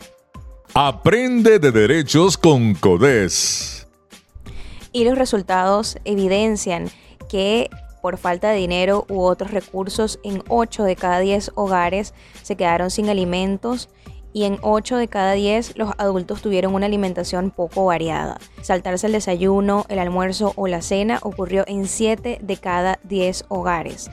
Aprende 0.73 1.59
de 1.59 1.71
derechos 1.71 2.39
con 2.39 2.73
CODES. 2.73 3.87
Y 4.91 5.03
los 5.03 5.19
resultados 5.19 5.99
evidencian 6.03 6.89
que 7.29 7.69
por 8.01 8.17
falta 8.17 8.49
de 8.49 8.57
dinero 8.57 9.05
u 9.09 9.21
otros 9.21 9.51
recursos, 9.51 10.19
en 10.23 10.43
8 10.47 10.83
de 10.83 10.95
cada 10.95 11.19
10 11.19 11.51
hogares 11.55 12.13
se 12.41 12.55
quedaron 12.55 12.89
sin 12.89 13.09
alimentos 13.09 13.89
y 14.33 14.43
en 14.45 14.57
8 14.61 14.97
de 14.97 15.07
cada 15.07 15.33
10 15.33 15.77
los 15.77 15.91
adultos 15.97 16.41
tuvieron 16.41 16.73
una 16.73 16.85
alimentación 16.85 17.51
poco 17.51 17.85
variada. 17.85 18.39
Saltarse 18.61 19.07
el 19.07 19.13
desayuno, 19.13 19.85
el 19.89 19.99
almuerzo 19.99 20.53
o 20.55 20.67
la 20.67 20.81
cena 20.81 21.19
ocurrió 21.21 21.63
en 21.67 21.87
7 21.87 22.39
de 22.41 22.57
cada 22.57 22.99
10 23.03 23.45
hogares, 23.49 24.09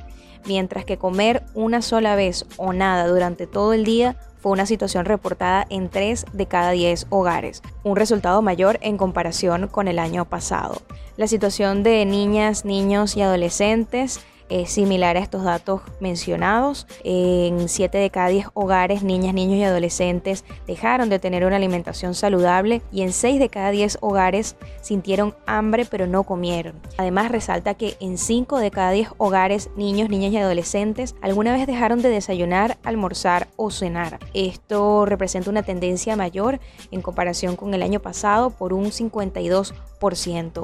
mientras 0.47 0.85
que 0.85 0.99
comer 0.99 1.45
una 1.55 1.83
sola 1.83 2.17
vez 2.17 2.47
o 2.57 2.73
nada 2.73 3.07
durante 3.07 3.47
todo 3.47 3.73
el 3.73 3.85
día 3.85 4.17
fue 4.39 4.53
una 4.53 4.67
situación 4.67 5.05
reportada 5.05 5.67
en 5.69 5.89
3 5.89 6.27
de 6.33 6.47
cada 6.47 6.71
10 6.71 7.07
hogares, 7.11 7.63
un 7.83 7.97
resultado 7.97 8.41
mayor 8.43 8.79
en 8.83 8.97
comparación 8.97 9.69
con 9.69 9.89
el 9.89 9.99
año 9.99 10.25
pasado. 10.27 10.83
La 11.19 11.27
situación 11.27 11.83
de 11.83 12.05
niñas, 12.05 12.65
niños 12.65 13.17
y 13.17 13.23
adolescentes 13.23 14.21
es 14.49 14.71
similar 14.71 15.17
a 15.17 15.21
estos 15.21 15.43
datos 15.43 15.81
mencionados. 15.99 16.87
En 17.03 17.69
7 17.69 17.99
de 17.99 18.11
cada 18.11 18.29
10 18.29 18.47
hogares, 18.55 19.03
niñas, 19.03 19.35
niños 19.35 19.57
y 19.59 19.65
adolescentes 19.65 20.45
dejaron 20.69 21.09
de 21.09 21.19
tener 21.19 21.45
una 21.45 21.57
alimentación 21.57 22.15
saludable 22.15 22.83
y 22.93 23.03
en 23.03 23.13
6 23.13 23.41
de 23.41 23.49
cada 23.49 23.73
10 23.73 23.99
hogares 24.01 24.55
sintieron 24.81 25.35
hambre 25.45 25.87
pero 25.91 26.07
no 26.07 26.23
comieron. 26.23 26.81
Además, 26.99 27.33
resalta 27.33 27.75
que 27.75 27.97
en 27.99 28.17
5 28.17 28.61
de 28.61 28.71
cada 28.71 28.93
10 28.93 29.09
hogares, 29.19 29.71
niños, 29.75 30.11
niñas 30.11 30.33
y 30.33 30.37
adolescentes 30.37 31.17
alguna 31.21 31.53
vez 31.53 31.67
dejaron 31.67 32.01
de 32.01 32.11
desayunar, 32.11 32.79
almorzar 32.85 33.49
o 33.57 33.73
cenar. 33.73 34.21
Esto 34.35 35.05
representa 35.05 35.51
una 35.51 35.65
tendencia 35.65 36.15
mayor 36.15 36.61
en 36.93 37.03
comparación 37.03 37.57
con 37.57 37.75
el 37.75 37.83
año 37.83 37.99
pasado 37.99 38.51
por 38.51 38.73
un 38.73 38.93
52%, 38.93 39.75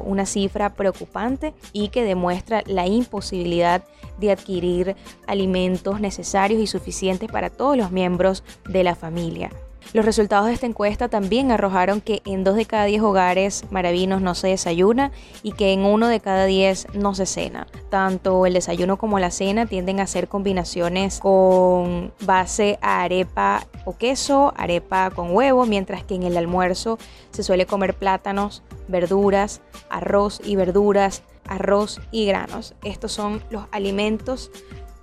una 0.00 0.26
cifra 0.26 0.74
preocupante 0.74 1.54
y 1.72 1.88
que 1.88 2.04
demuestra 2.04 2.62
la 2.66 2.86
imposibilidad 2.86 3.84
de 4.18 4.30
adquirir 4.30 4.96
alimentos 5.26 6.00
necesarios 6.00 6.60
y 6.60 6.66
suficientes 6.66 7.30
para 7.30 7.50
todos 7.50 7.76
los 7.76 7.90
miembros 7.90 8.44
de 8.68 8.84
la 8.84 8.94
familia. 8.94 9.50
Los 9.92 10.04
resultados 10.04 10.46
de 10.46 10.54
esta 10.54 10.66
encuesta 10.66 11.08
también 11.08 11.52
arrojaron 11.52 12.00
que 12.00 12.22
en 12.24 12.42
dos 12.42 12.56
de 12.56 12.64
cada 12.64 12.84
10 12.84 13.02
hogares 13.02 13.64
maravinos 13.70 14.20
no 14.20 14.34
se 14.34 14.48
desayuna 14.48 15.12
y 15.42 15.52
que 15.52 15.72
en 15.72 15.84
uno 15.84 16.08
de 16.08 16.20
cada 16.20 16.46
10 16.46 16.94
no 16.94 17.14
se 17.14 17.26
cena. 17.26 17.66
Tanto 17.90 18.46
el 18.46 18.54
desayuno 18.54 18.96
como 18.96 19.18
la 19.18 19.30
cena 19.30 19.66
tienden 19.66 20.00
a 20.00 20.06
ser 20.06 20.28
combinaciones 20.28 21.20
con 21.20 22.12
base 22.24 22.78
a 22.82 23.02
arepa 23.02 23.66
o 23.84 23.96
queso, 23.96 24.52
arepa 24.56 25.10
con 25.10 25.34
huevo, 25.34 25.66
mientras 25.66 26.02
que 26.02 26.14
en 26.14 26.24
el 26.24 26.36
almuerzo 26.36 26.98
se 27.30 27.42
suele 27.42 27.66
comer 27.66 27.94
plátanos, 27.94 28.62
verduras, 28.88 29.60
arroz 29.90 30.40
y 30.44 30.56
verduras, 30.56 31.22
arroz 31.46 32.00
y 32.10 32.26
granos. 32.26 32.74
Estos 32.82 33.12
son 33.12 33.42
los 33.50 33.66
alimentos 33.70 34.50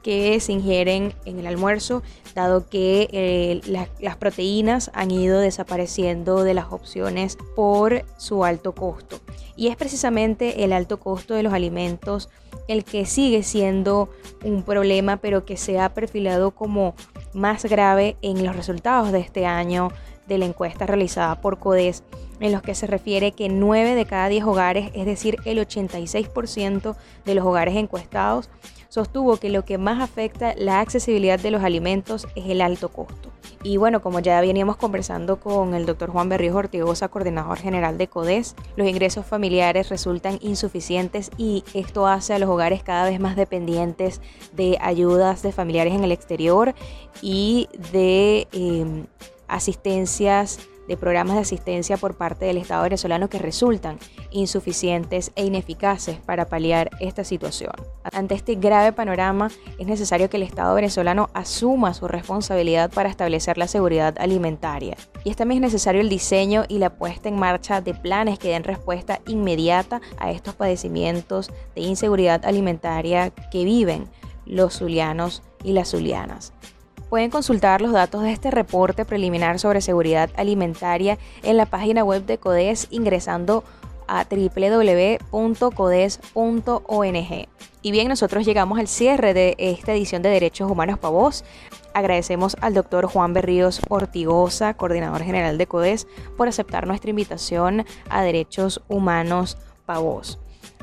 que 0.02 0.40
se 0.40 0.54
ingieren 0.54 1.14
en 1.26 1.40
el 1.40 1.48
almuerzo, 1.48 2.04
dado 2.36 2.68
que 2.68 3.08
eh, 3.12 3.62
las 4.00 4.16
proteínas 4.18 4.92
han 4.94 5.12
ido 5.12 5.40
desapareciendo 5.40 6.44
de 6.44 6.54
las 6.54 6.72
opciones 6.72 7.38
por 7.56 8.04
su 8.18 8.44
alto 8.44 8.74
costo. 8.74 9.20
Y 9.56 9.68
es 9.68 9.76
precisamente 9.76 10.64
el 10.64 10.74
alto 10.74 11.00
costo 11.00 11.34
de 11.34 11.44
los 11.44 11.54
alimentos 11.54 12.30
el 12.68 12.84
que 12.84 13.06
sigue 13.06 13.44
siendo 13.44 14.10
un 14.44 14.64
problema, 14.64 15.18
pero 15.18 15.46
que 15.46 15.58
se 15.58 15.80
ha 15.80 15.94
perfilado 15.94 16.52
como 16.52 16.96
más 17.34 17.66
grave 17.66 18.16
en 18.22 18.46
los 18.46 18.56
resultados 18.56 19.12
de 19.12 19.20
este 19.20 19.46
año 19.46 19.90
de 20.28 20.38
la 20.38 20.46
encuesta 20.46 20.86
realizada 20.86 21.42
por 21.42 21.60
CODES 21.60 22.04
en 22.40 22.52
los 22.52 22.62
que 22.62 22.76
se 22.76 22.88
refiere 22.88 23.34
que 23.34 23.50
9 23.50 23.96
de 23.96 24.06
cada 24.06 24.30
10 24.30 24.46
hogares, 24.46 24.92
es 24.94 25.06
decir, 25.06 25.38
el 25.46 25.60
86% 25.60 26.96
de 27.26 27.36
los 27.36 27.46
hogares 27.46 27.76
encuestados, 27.76 28.50
sostuvo 28.92 29.38
que 29.38 29.50
lo 29.50 29.64
que 29.64 29.78
más 29.78 30.02
afecta 30.02 30.54
la 30.58 30.82
accesibilidad 30.82 31.40
de 31.40 31.50
los 31.50 31.64
alimentos 31.64 32.28
es 32.36 32.46
el 32.48 32.60
alto 32.60 32.90
costo. 32.90 33.32
Y 33.64 33.78
bueno, 33.78 34.02
como 34.02 34.20
ya 34.20 34.42
veníamos 34.42 34.76
conversando 34.76 35.40
con 35.40 35.74
el 35.76 35.86
doctor 35.86 36.10
Juan 36.10 36.28
Berrío 36.28 36.58
Ortigosa, 36.58 37.08
coordinador 37.08 37.58
general 37.58 37.98
de 37.98 38.08
CODES, 38.08 38.56
los 38.76 38.88
ingresos 38.88 39.26
familiares 39.26 39.88
resultan 39.88 40.40
insuficientes 40.42 41.32
y 41.38 41.64
esto 41.74 42.06
hace 42.06 42.34
a 42.34 42.40
los 42.40 42.50
hogares 42.50 42.84
cada 42.84 43.10
vez 43.10 43.20
más 43.20 43.38
dependientes 43.38 44.20
de 44.52 44.78
ayudas 44.82 45.42
de 45.42 45.54
familiares 45.54 45.94
en 45.94 46.04
el 46.04 46.12
exterior 46.12 46.76
y 47.22 47.70
de 47.94 48.50
eh, 48.52 49.06
asistencias 49.48 50.60
de 50.88 50.98
programas 50.98 51.36
de 51.36 51.42
asistencia 51.42 51.98
por 51.98 52.16
parte 52.16 52.46
del 52.46 52.58
Estado 52.58 52.84
venezolano 52.84 53.30
que 53.30 53.40
resultan 53.40 53.98
insuficientes 54.32 55.32
e 55.36 55.46
ineficaces 55.46 56.18
para 56.18 56.46
paliar 56.46 56.90
esta 57.00 57.24
situación. 57.24 57.74
Ante 58.12 58.36
este 58.36 58.56
grave 58.56 58.92
panorama, 58.94 59.50
es 59.78 59.88
necesario 59.88 60.30
que 60.30 60.38
el 60.38 60.44
Estado 60.44 60.74
venezolano 60.76 61.30
asuma 61.34 61.94
su 61.94 62.08
responsabilidad 62.08 62.92
para 62.92 63.10
establecer 63.10 63.58
la 63.58 63.68
seguridad 63.68 64.16
alimentaria. 64.20 64.98
Y 65.24 65.30
es 65.30 65.36
también 65.36 65.62
necesario 65.62 66.02
el 66.02 66.10
diseño 66.10 66.64
y 66.68 66.80
la 66.80 66.96
puesta 66.96 67.30
en 67.30 67.36
marcha 67.36 67.82
de 67.82 67.94
planes 67.94 68.40
que 68.40 68.50
den 68.50 68.64
respuesta 68.64 69.22
inmediata 69.28 70.02
a 70.18 70.32
estos 70.32 70.56
padecimientos 70.56 71.52
de 71.76 71.82
inseguridad 71.82 72.46
alimentaria 72.46 73.30
que 73.30 73.64
viven 73.64 74.10
los 74.46 74.80
zulianos 74.80 75.44
y 75.64 75.74
las 75.74 75.90
zulianas. 75.90 76.54
Pueden 77.12 77.30
consultar 77.30 77.82
los 77.82 77.92
datos 77.92 78.24
de 78.24 78.32
este 78.32 78.52
reporte 78.52 79.04
preliminar 79.04 79.60
sobre 79.60 79.82
seguridad 79.82 80.30
alimentaria 80.38 81.18
en 81.44 81.58
la 81.58 81.66
página 81.66 82.06
web 82.06 82.26
de 82.26 82.38
CODES 82.38 82.88
ingresando 82.90 83.66
a 84.08 84.24
www.codes.ong. 84.24 85.28
Y 87.82 87.92
bien, 87.92 88.08
nosotros 88.08 88.46
llegamos 88.46 88.80
al 88.80 88.88
cierre 88.88 89.34
de 89.34 89.56
esta 89.58 89.92
edición 89.92 90.22
de 90.22 90.30
Derechos 90.30 90.72
Humanos 90.72 91.00
para 91.00 91.12
Vos. 91.12 91.44
Agradecemos 91.94 92.56
al 92.62 92.74
doctor 92.74 93.08
Juan 93.08 93.34
Berríos 93.34 93.82
Ortigosa, 93.90 94.76
coordinador 94.76 95.24
general 95.24 95.58
de 95.58 95.68
CODES, 95.68 96.08
por 96.38 96.48
aceptar 96.48 96.88
nuestra 96.88 97.10
invitación 97.10 97.86
a 98.10 98.22
Derechos 98.22 98.84
Humanos 98.88 99.58
para 99.86 100.00
Vos. 100.00 100.41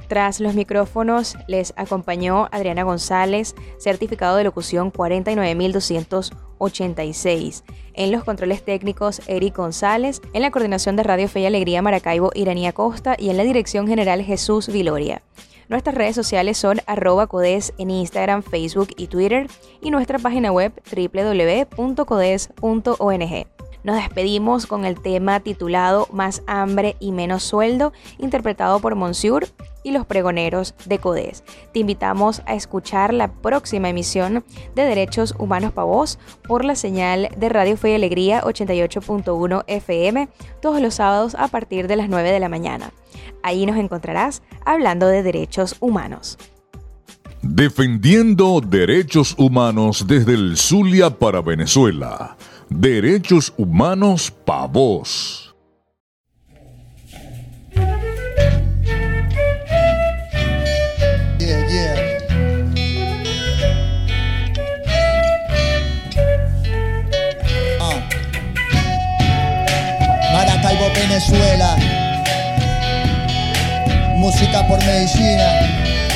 Tras 0.08 0.40
los 0.40 0.54
micrófonos 0.54 1.36
les 1.46 1.72
acompañó 1.76 2.48
Adriana 2.50 2.82
González, 2.82 3.54
certificado 3.78 4.36
de 4.36 4.44
locución 4.44 4.90
49286. 4.90 7.64
En 7.92 8.10
los 8.10 8.24
controles 8.24 8.64
técnicos, 8.64 9.20
Eric 9.26 9.56
González. 9.56 10.22
En 10.32 10.40
la 10.40 10.50
coordinación 10.50 10.96
de 10.96 11.02
Radio 11.02 11.28
Fe 11.28 11.40
y 11.40 11.46
Alegría, 11.46 11.82
Maracaibo, 11.82 12.30
Iranía 12.34 12.72
Costa. 12.72 13.16
Y 13.18 13.28
en 13.28 13.36
la 13.36 13.44
dirección 13.44 13.86
general, 13.86 14.22
Jesús 14.22 14.68
Viloria. 14.68 15.20
Nuestras 15.68 15.94
redes 15.94 16.16
sociales 16.16 16.56
son 16.56 16.80
arroba 16.86 17.26
codes 17.26 17.74
en 17.76 17.90
Instagram, 17.90 18.42
Facebook 18.42 18.88
y 18.96 19.08
Twitter. 19.08 19.48
Y 19.82 19.90
nuestra 19.90 20.18
página 20.18 20.52
web 20.52 20.72
www.codes.ong. 20.90 21.68
Nos 23.84 23.96
despedimos 23.96 24.66
con 24.66 24.84
el 24.84 25.00
tema 25.00 25.40
titulado 25.40 26.08
Más 26.12 26.42
hambre 26.46 26.96
y 27.00 27.12
menos 27.12 27.42
sueldo, 27.42 27.92
interpretado 28.18 28.80
por 28.80 28.94
Monsieur 28.94 29.48
y 29.82 29.92
los 29.92 30.04
pregoneros 30.06 30.74
de 30.84 30.98
CODES. 30.98 31.44
Te 31.72 31.80
invitamos 31.80 32.42
a 32.46 32.54
escuchar 32.54 33.14
la 33.14 33.32
próxima 33.32 33.88
emisión 33.88 34.44
de 34.74 34.84
Derechos 34.84 35.34
Humanos 35.38 35.72
para 35.72 35.86
Vos 35.86 36.18
por 36.46 36.64
la 36.64 36.74
señal 36.74 37.28
de 37.36 37.48
Radio 37.48 37.76
Fe 37.76 37.92
y 37.92 37.94
Alegría 37.94 38.42
88.1 38.42 39.64
FM 39.66 40.28
todos 40.60 40.80
los 40.80 40.94
sábados 40.94 41.34
a 41.36 41.48
partir 41.48 41.86
de 41.88 41.96
las 41.96 42.08
9 42.08 42.30
de 42.30 42.40
la 42.40 42.48
mañana. 42.48 42.92
Ahí 43.42 43.64
nos 43.64 43.76
encontrarás 43.76 44.42
hablando 44.64 45.06
de 45.06 45.22
derechos 45.22 45.76
humanos. 45.80 46.38
Defendiendo 47.40 48.60
derechos 48.60 49.34
humanos 49.38 50.06
desde 50.06 50.34
el 50.34 50.56
Zulia 50.56 51.10
para 51.10 51.40
Venezuela. 51.40 52.36
Derechos 52.70 53.52
Humanos 53.56 54.30
Pa' 54.44 54.66
Vos. 54.66 55.54
Yeah, 61.38 61.66
yeah. 61.66 62.18
Ah. 67.80 68.08
Maracaibo, 70.32 70.92
Venezuela. 70.94 71.76
Música 74.16 74.68
por 74.68 74.78
medicina. 74.84 75.60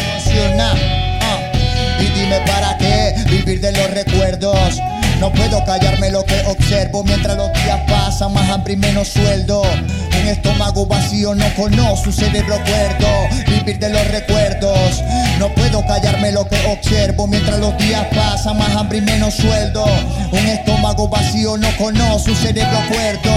Emocional. 0.05 0.79
Ah. 1.23 1.53
Y 1.99 2.05
dime 2.09 2.41
para 2.47 2.77
qué 2.77 3.15
vivir 3.31 3.59
de 3.61 3.73
los 3.73 3.91
recuerdos 3.91 4.83
No 5.23 5.33
puedo 5.33 5.65
callarme 5.65 6.11
lo 6.11 6.25
que 6.25 6.35
observo 6.47 7.05
mientras 7.05 7.37
los 7.37 7.53
días 7.53 7.79
pasan, 7.89 8.33
más 8.33 8.51
hambre 8.51 8.73
y 8.73 8.77
menos 8.77 9.07
sueldo. 9.07 9.63
Un 9.63 10.27
estómago 10.27 10.85
vacío 10.85 11.33
no 11.33 11.47
conoce 11.55 12.09
un 12.09 12.13
cerebro 12.13 12.57
cuerdo, 12.65 13.07
vivir 13.47 13.79
de 13.79 13.91
los 13.91 14.05
recuerdos. 14.09 15.01
No 15.39 15.49
puedo 15.55 15.87
callarme 15.87 16.33
lo 16.33 16.45
que 16.49 16.57
observo 16.67 17.29
mientras 17.29 17.61
los 17.61 17.79
días 17.79 18.05
pasan, 18.13 18.59
más 18.59 18.75
hambre 18.75 18.99
y 18.99 19.03
menos 19.03 19.35
sueldo. 19.35 19.85
Un 20.33 20.45
estómago 20.45 21.09
vacío 21.09 21.57
no 21.57 21.69
conoce 21.77 22.33
un 22.33 22.37
cerebro 22.37 22.79
cuerdo. 22.89 23.31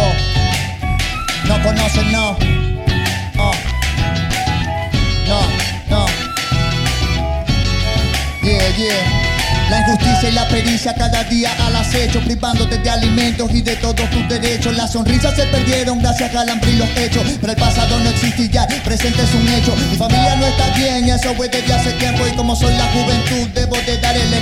No 1.48 1.62
conocen, 1.62 2.12
no. 2.12 2.36
No, 5.28 5.41
no. 5.88 6.06
Yeah, 8.41 8.76
yeah. 8.76 9.25
La 9.69 9.80
injusticia 9.80 10.30
y 10.30 10.32
la 10.32 10.47
pericia 10.47 10.93
cada 10.93 11.23
día 11.23 11.51
al 11.65 11.75
acecho, 11.75 12.19
privándote 12.21 12.78
de 12.78 12.89
alimentos 12.89 13.49
y 13.51 13.62
de 13.62 13.75
todos 13.78 14.10
tus 14.12 14.30
derechos. 14.30 14.75
Las 14.75 14.91
sonrisas 14.91 15.36
se 15.36 15.45
perdieron 15.47 15.99
gracias 15.99 16.36
al 16.36 16.49
hambre 16.49 16.71
y 16.71 16.75
los 16.78 16.89
hechos, 16.97 17.23
pero 17.41 17.54
el 17.54 17.60
pasado 17.60 17.99
no 17.99 18.10
existe 18.10 18.43
y 18.43 18.49
ya, 18.49 18.67
presente 18.84 19.23
es 19.23 19.34
un 19.34 19.47
hecho. 19.49 19.75
Mi 19.89 19.97
familia 19.97 20.36
no 20.36 20.45
está 20.45 20.69
bien, 20.75 21.10
eso 21.10 21.34
fue 21.34 21.49
desde 21.49 21.73
hace 21.73 21.91
tiempo 21.93 22.28
y 22.28 22.36
como 22.36 22.56
soy 22.56 22.75
la 22.75 22.86
juventud 22.91 23.49
debo 23.56 23.75
de 23.86 23.97
dar 23.97 24.15
el 24.15 24.34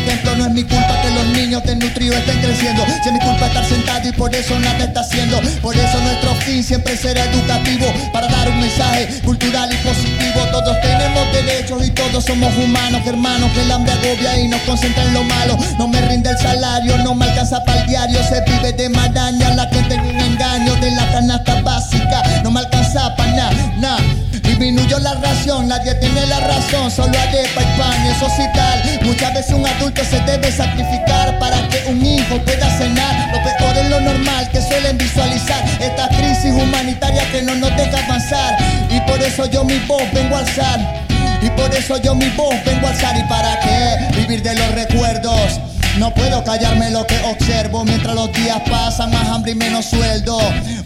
niños 1.65 1.79
desnutridos 1.79 2.17
estén 2.17 2.41
creciendo, 2.41 2.83
si 2.85 3.09
es 3.09 3.13
mi 3.13 3.19
culpa 3.19 3.47
estar 3.47 3.65
sentado 3.65 4.07
y 4.07 4.11
por 4.11 4.33
eso 4.35 4.59
nada 4.59 4.83
está 4.83 5.01
haciendo. 5.01 5.39
Por 5.61 5.75
eso 5.75 5.99
nuestro 6.01 6.35
fin 6.35 6.63
siempre 6.63 6.97
será 6.97 7.23
educativo, 7.25 7.85
para 8.11 8.27
dar 8.27 8.49
un 8.49 8.59
mensaje 8.59 9.21
cultural 9.23 9.69
y 9.71 9.77
positivo. 9.77 10.45
Todos 10.51 10.81
tenemos 10.81 11.33
derechos 11.33 11.85
y 11.85 11.91
todos 11.91 12.23
somos 12.23 12.55
humanos, 12.57 13.01
hermanos, 13.05 13.51
que 13.51 13.61
el 13.61 13.71
hambre 13.71 13.93
agobia 13.93 14.39
y 14.39 14.47
nos 14.47 14.61
concentra 14.61 15.03
en 15.03 15.13
lo 15.13 15.23
malo. 15.23 15.57
No 15.77 15.87
me 15.87 16.01
rinde 16.01 16.29
el 16.29 16.37
salario, 16.37 16.97
no 16.99 17.15
me 17.15 17.25
alcanza 17.25 17.63
para 17.63 17.81
el 17.81 17.87
diario. 17.87 18.19
Se 18.23 18.41
vive 18.41 18.73
de 18.73 18.89
maraña, 18.89 19.53
la 19.55 19.67
gente 19.67 19.95
en 19.95 20.01
un 20.01 20.19
engaño 20.19 20.75
de 20.75 20.91
la 20.91 21.11
canasta 21.11 21.61
básica. 21.61 22.23
No 22.43 22.51
me 22.51 22.59
alcanza 22.59 23.15
para 23.15 23.31
nada, 23.31 23.73
nada. 23.77 24.03
Disminuyó 24.53 24.99
la 24.99 25.15
ración, 25.15 25.67
nadie 25.67 25.95
tiene 25.95 26.27
la 26.27 26.39
razón, 26.39 26.91
solo 26.91 27.17
arepa 27.19 27.59
y 27.59 27.79
pan, 27.79 28.05
eso 28.05 28.27
sí 28.37 28.43
tal. 28.53 28.83
Muchas 29.01 29.33
veces 29.33 29.51
un 29.51 29.65
adulto 29.65 30.03
se 30.05 30.19
debe 30.19 30.51
sacrificar 30.51 31.39
para 31.39 31.67
que 31.69 31.83
un 31.89 32.05
hijo 32.05 32.37
pueda 32.45 32.69
cenar. 32.77 33.31
Lo 33.33 33.41
peor 33.41 33.75
es 33.75 33.89
lo 33.89 33.99
normal 34.01 34.47
que 34.51 34.61
suelen 34.61 34.95
visualizar 34.95 35.59
esta 35.79 36.07
crisis 36.09 36.53
humanitaria 36.53 37.23
que 37.31 37.41
no 37.41 37.55
nos 37.55 37.75
deja 37.75 38.05
avanzar. 38.05 38.55
Y 38.91 38.99
por 39.01 39.19
eso 39.23 39.47
yo 39.47 39.63
mi 39.63 39.79
voz 39.87 40.03
vengo 40.13 40.35
a 40.35 40.39
alzar. 40.41 41.03
Y 41.41 41.49
por 41.49 41.73
eso 41.73 41.97
yo 41.97 42.13
mi 42.13 42.29
voz 42.29 42.53
vengo 42.63 42.85
a 42.85 42.91
alzar 42.91 43.17
y 43.17 43.23
para 43.23 43.59
qué 43.59 44.19
vivir 44.19 44.43
de 44.43 44.53
los 44.53 44.71
recuerdos. 44.73 45.72
No 45.97 46.11
puedo 46.11 46.43
callarme 46.43 46.89
lo 46.89 47.05
que 47.05 47.17
observo 47.19 47.85
mientras 47.85 48.15
los 48.15 48.31
días 48.33 48.61
pasan, 48.69 49.11
más 49.11 49.27
hambre 49.29 49.51
y 49.51 49.55
menos 49.55 49.85
sueldo. 49.85 50.37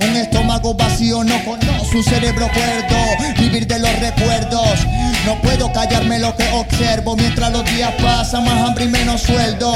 Un 0.02 0.16
estómago 0.18 0.74
vacío 0.74 1.24
no 1.24 1.44
conoce 1.46 1.98
un 1.98 2.04
cerebro 2.04 2.50
cuerdo. 2.54 2.98
Vivir 3.40 3.68
de 3.68 3.80
los 3.80 4.00
recuerdos. 4.00 4.86
No 5.26 5.40
puedo 5.42 5.72
callarme 5.72 6.20
lo 6.20 6.36
que 6.36 6.48
observo 6.50 7.16
mientras 7.16 7.52
los 7.52 7.64
días 7.66 7.94
pasan, 8.02 8.44
más 8.44 8.68
hambre 8.68 8.86
y 8.86 8.90
menos 8.90 9.22
sueldo. 9.22 9.74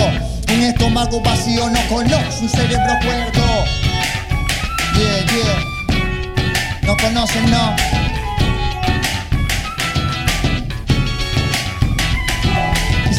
Un 0.53 0.63
estómago 0.63 1.21
vacío 1.21 1.69
no 1.69 1.79
conoce 1.87 2.41
un 2.41 2.49
cerebro 2.49 2.93
cuerdo. 3.01 3.65
Yeah, 4.95 5.25
yeah. 5.27 5.71
No 6.81 6.97
conocen, 6.97 7.49
no. 7.49 8.00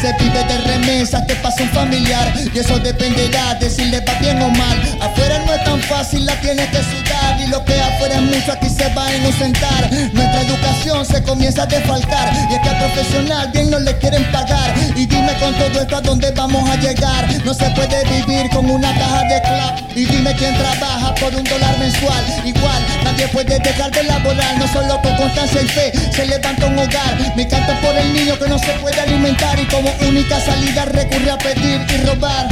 Se 0.03 0.11
vive 0.21 0.43
de 0.43 0.57
remesas, 0.57 1.25
te 1.27 1.35
pasa 1.35 1.63
un 1.63 1.69
familiar 1.69 2.33
y 2.53 2.59
eso 2.59 2.77
dependerá 2.77 3.53
de 3.53 3.69
si 3.69 3.85
le 3.85 4.01
va 4.01 4.13
bien 4.19 4.41
o 4.41 4.49
mal. 4.49 4.77
Afuera 4.99 5.39
no 5.45 5.53
es 5.53 5.63
tan 5.63 5.79
fácil, 5.79 6.25
la 6.25 6.35
tienes 6.41 6.67
que 6.67 6.79
sudar 6.79 7.39
y 7.39 7.47
lo 7.47 7.63
que 7.63 7.79
afuera 7.79 8.15
es 8.15 8.21
mucho 8.21 8.51
aquí 8.51 8.67
se 8.67 8.93
va 8.93 9.05
a 9.05 9.15
inocentar. 9.15 9.89
Nuestra 10.11 10.41
educación 10.41 11.05
se 11.05 11.23
comienza 11.23 11.63
a 11.63 11.67
desfalcar 11.67 12.33
y 12.49 12.53
es 12.53 12.59
que 12.59 12.69
al 12.69 12.77
profesional 12.79 13.49
bien 13.53 13.71
no 13.71 13.79
le 13.79 13.97
quieren 13.99 14.29
pagar. 14.33 14.73
Y 14.93 15.05
dime 15.05 15.33
con 15.39 15.53
todo 15.53 15.81
esto 15.81 15.95
a 15.95 16.01
dónde 16.01 16.31
vamos 16.31 16.69
a 16.69 16.75
llegar. 16.75 17.25
No 17.45 17.53
se 17.53 17.69
puede 17.69 18.03
vivir 18.03 18.49
con 18.49 18.69
una 18.69 18.93
caja 18.93 19.23
de 19.23 19.41
clap 19.41 19.79
y 19.95 20.03
dime 20.03 20.35
quién 20.35 20.53
trabaja 20.57 21.15
por 21.15 21.33
un 21.33 21.45
dólar 21.45 21.79
mensual. 21.79 22.25
Igual 22.43 22.85
nadie 23.05 23.29
puede 23.29 23.57
dejar 23.57 23.89
de 23.91 24.03
laborar, 24.03 24.57
no 24.57 24.67
solo 24.67 25.01
con 25.01 25.15
constancia 25.15 25.61
y 25.61 25.67
fe 25.67 25.93
se 26.11 26.25
levanta 26.25 26.65
un 26.65 26.77
hogar. 26.77 27.33
Me 27.37 27.47
canto 27.47 27.71
por 27.79 27.95
el 27.95 28.11
niño 28.11 28.37
que 28.37 28.49
no 28.49 28.59
se 28.59 28.73
puede 28.81 28.99
alimentar 28.99 29.57
y 29.57 29.65
como 29.67 29.92
única 30.07 30.39
salida 30.39 30.85
recurre 30.85 31.31
a 31.31 31.37
pedir 31.37 31.81
y 31.89 32.05
robar. 32.05 32.47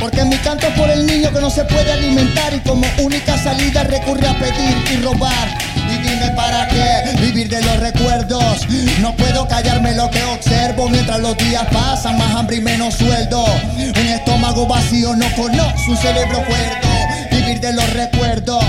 Porque 0.00 0.24
mi 0.24 0.36
canto 0.36 0.68
por 0.76 0.90
el 0.90 1.06
niño 1.06 1.32
que 1.32 1.40
no 1.40 1.48
se 1.48 1.64
puede 1.64 1.90
alimentar 1.90 2.52
y 2.54 2.60
como 2.60 2.86
única 2.98 3.38
salida 3.38 3.84
recurre 3.84 4.28
a 4.28 4.34
pedir 4.38 4.76
y 4.92 4.96
robar. 5.02 5.48
Y 5.76 5.96
dime 6.06 6.30
para 6.36 6.68
qué 6.68 7.16
vivir 7.20 7.48
de 7.48 7.62
los 7.62 7.78
recuerdos. 7.78 8.66
No 9.00 9.14
puedo 9.16 9.46
callarme 9.48 9.94
lo 9.94 10.10
que 10.10 10.22
observo 10.24 10.88
mientras 10.88 11.20
los 11.20 11.36
días 11.38 11.64
pasan, 11.72 12.18
más 12.18 12.34
hambre 12.34 12.56
y 12.56 12.60
menos 12.60 12.94
sueldo. 12.94 13.44
Un 13.76 14.06
estómago 14.08 14.66
vacío 14.66 15.14
no 15.16 15.26
conoce 15.36 15.90
un 15.90 15.96
cerebro 15.96 16.44
cuerdo. 16.44 16.88
Vivir 17.30 17.60
de 17.60 17.72
los 17.72 17.90
recuerdos. 17.92 18.64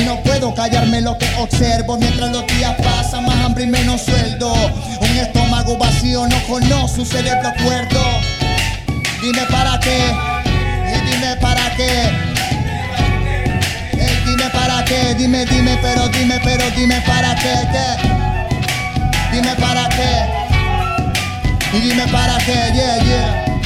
Y 0.00 0.04
no 0.04 0.22
puedo 0.22 0.54
callarme 0.54 1.00
lo 1.00 1.18
que 1.18 1.26
observo 1.38 1.96
mientras 1.98 2.30
los 2.30 2.46
días 2.46 2.74
pasan, 2.82 3.26
más 3.26 3.36
hambre 3.44 3.64
y 3.64 3.66
menos 3.66 4.02
sueldo. 4.02 4.52
Un 5.10 5.16
estómago 5.16 5.76
vacío 5.76 6.26
no 6.26 6.42
conoce 6.46 7.00
un 7.00 7.06
cerebro 7.06 7.52
cuerdo. 7.64 8.00
Dime 9.22 9.46
para 9.50 9.78
qué. 9.80 10.12
Y 10.94 11.10
dime 11.10 11.36
para 11.36 11.70
qué. 11.76 12.10
Ey, 13.98 14.22
dime 14.26 14.50
para 14.50 14.84
qué, 14.84 15.14
dime, 15.14 15.44
dime, 15.46 15.78
pero 15.82 16.08
dime, 16.08 16.40
pero 16.44 16.70
dime 16.76 17.00
para 17.06 17.34
qué, 17.34 17.54
qué. 17.72 19.32
Dime 19.32 19.54
para 19.56 19.88
qué. 19.88 21.76
Y 21.76 21.80
dime 21.80 22.06
para 22.08 22.38
qué, 22.38 22.72
yeah, 22.74 22.98
yeah. 23.04 23.57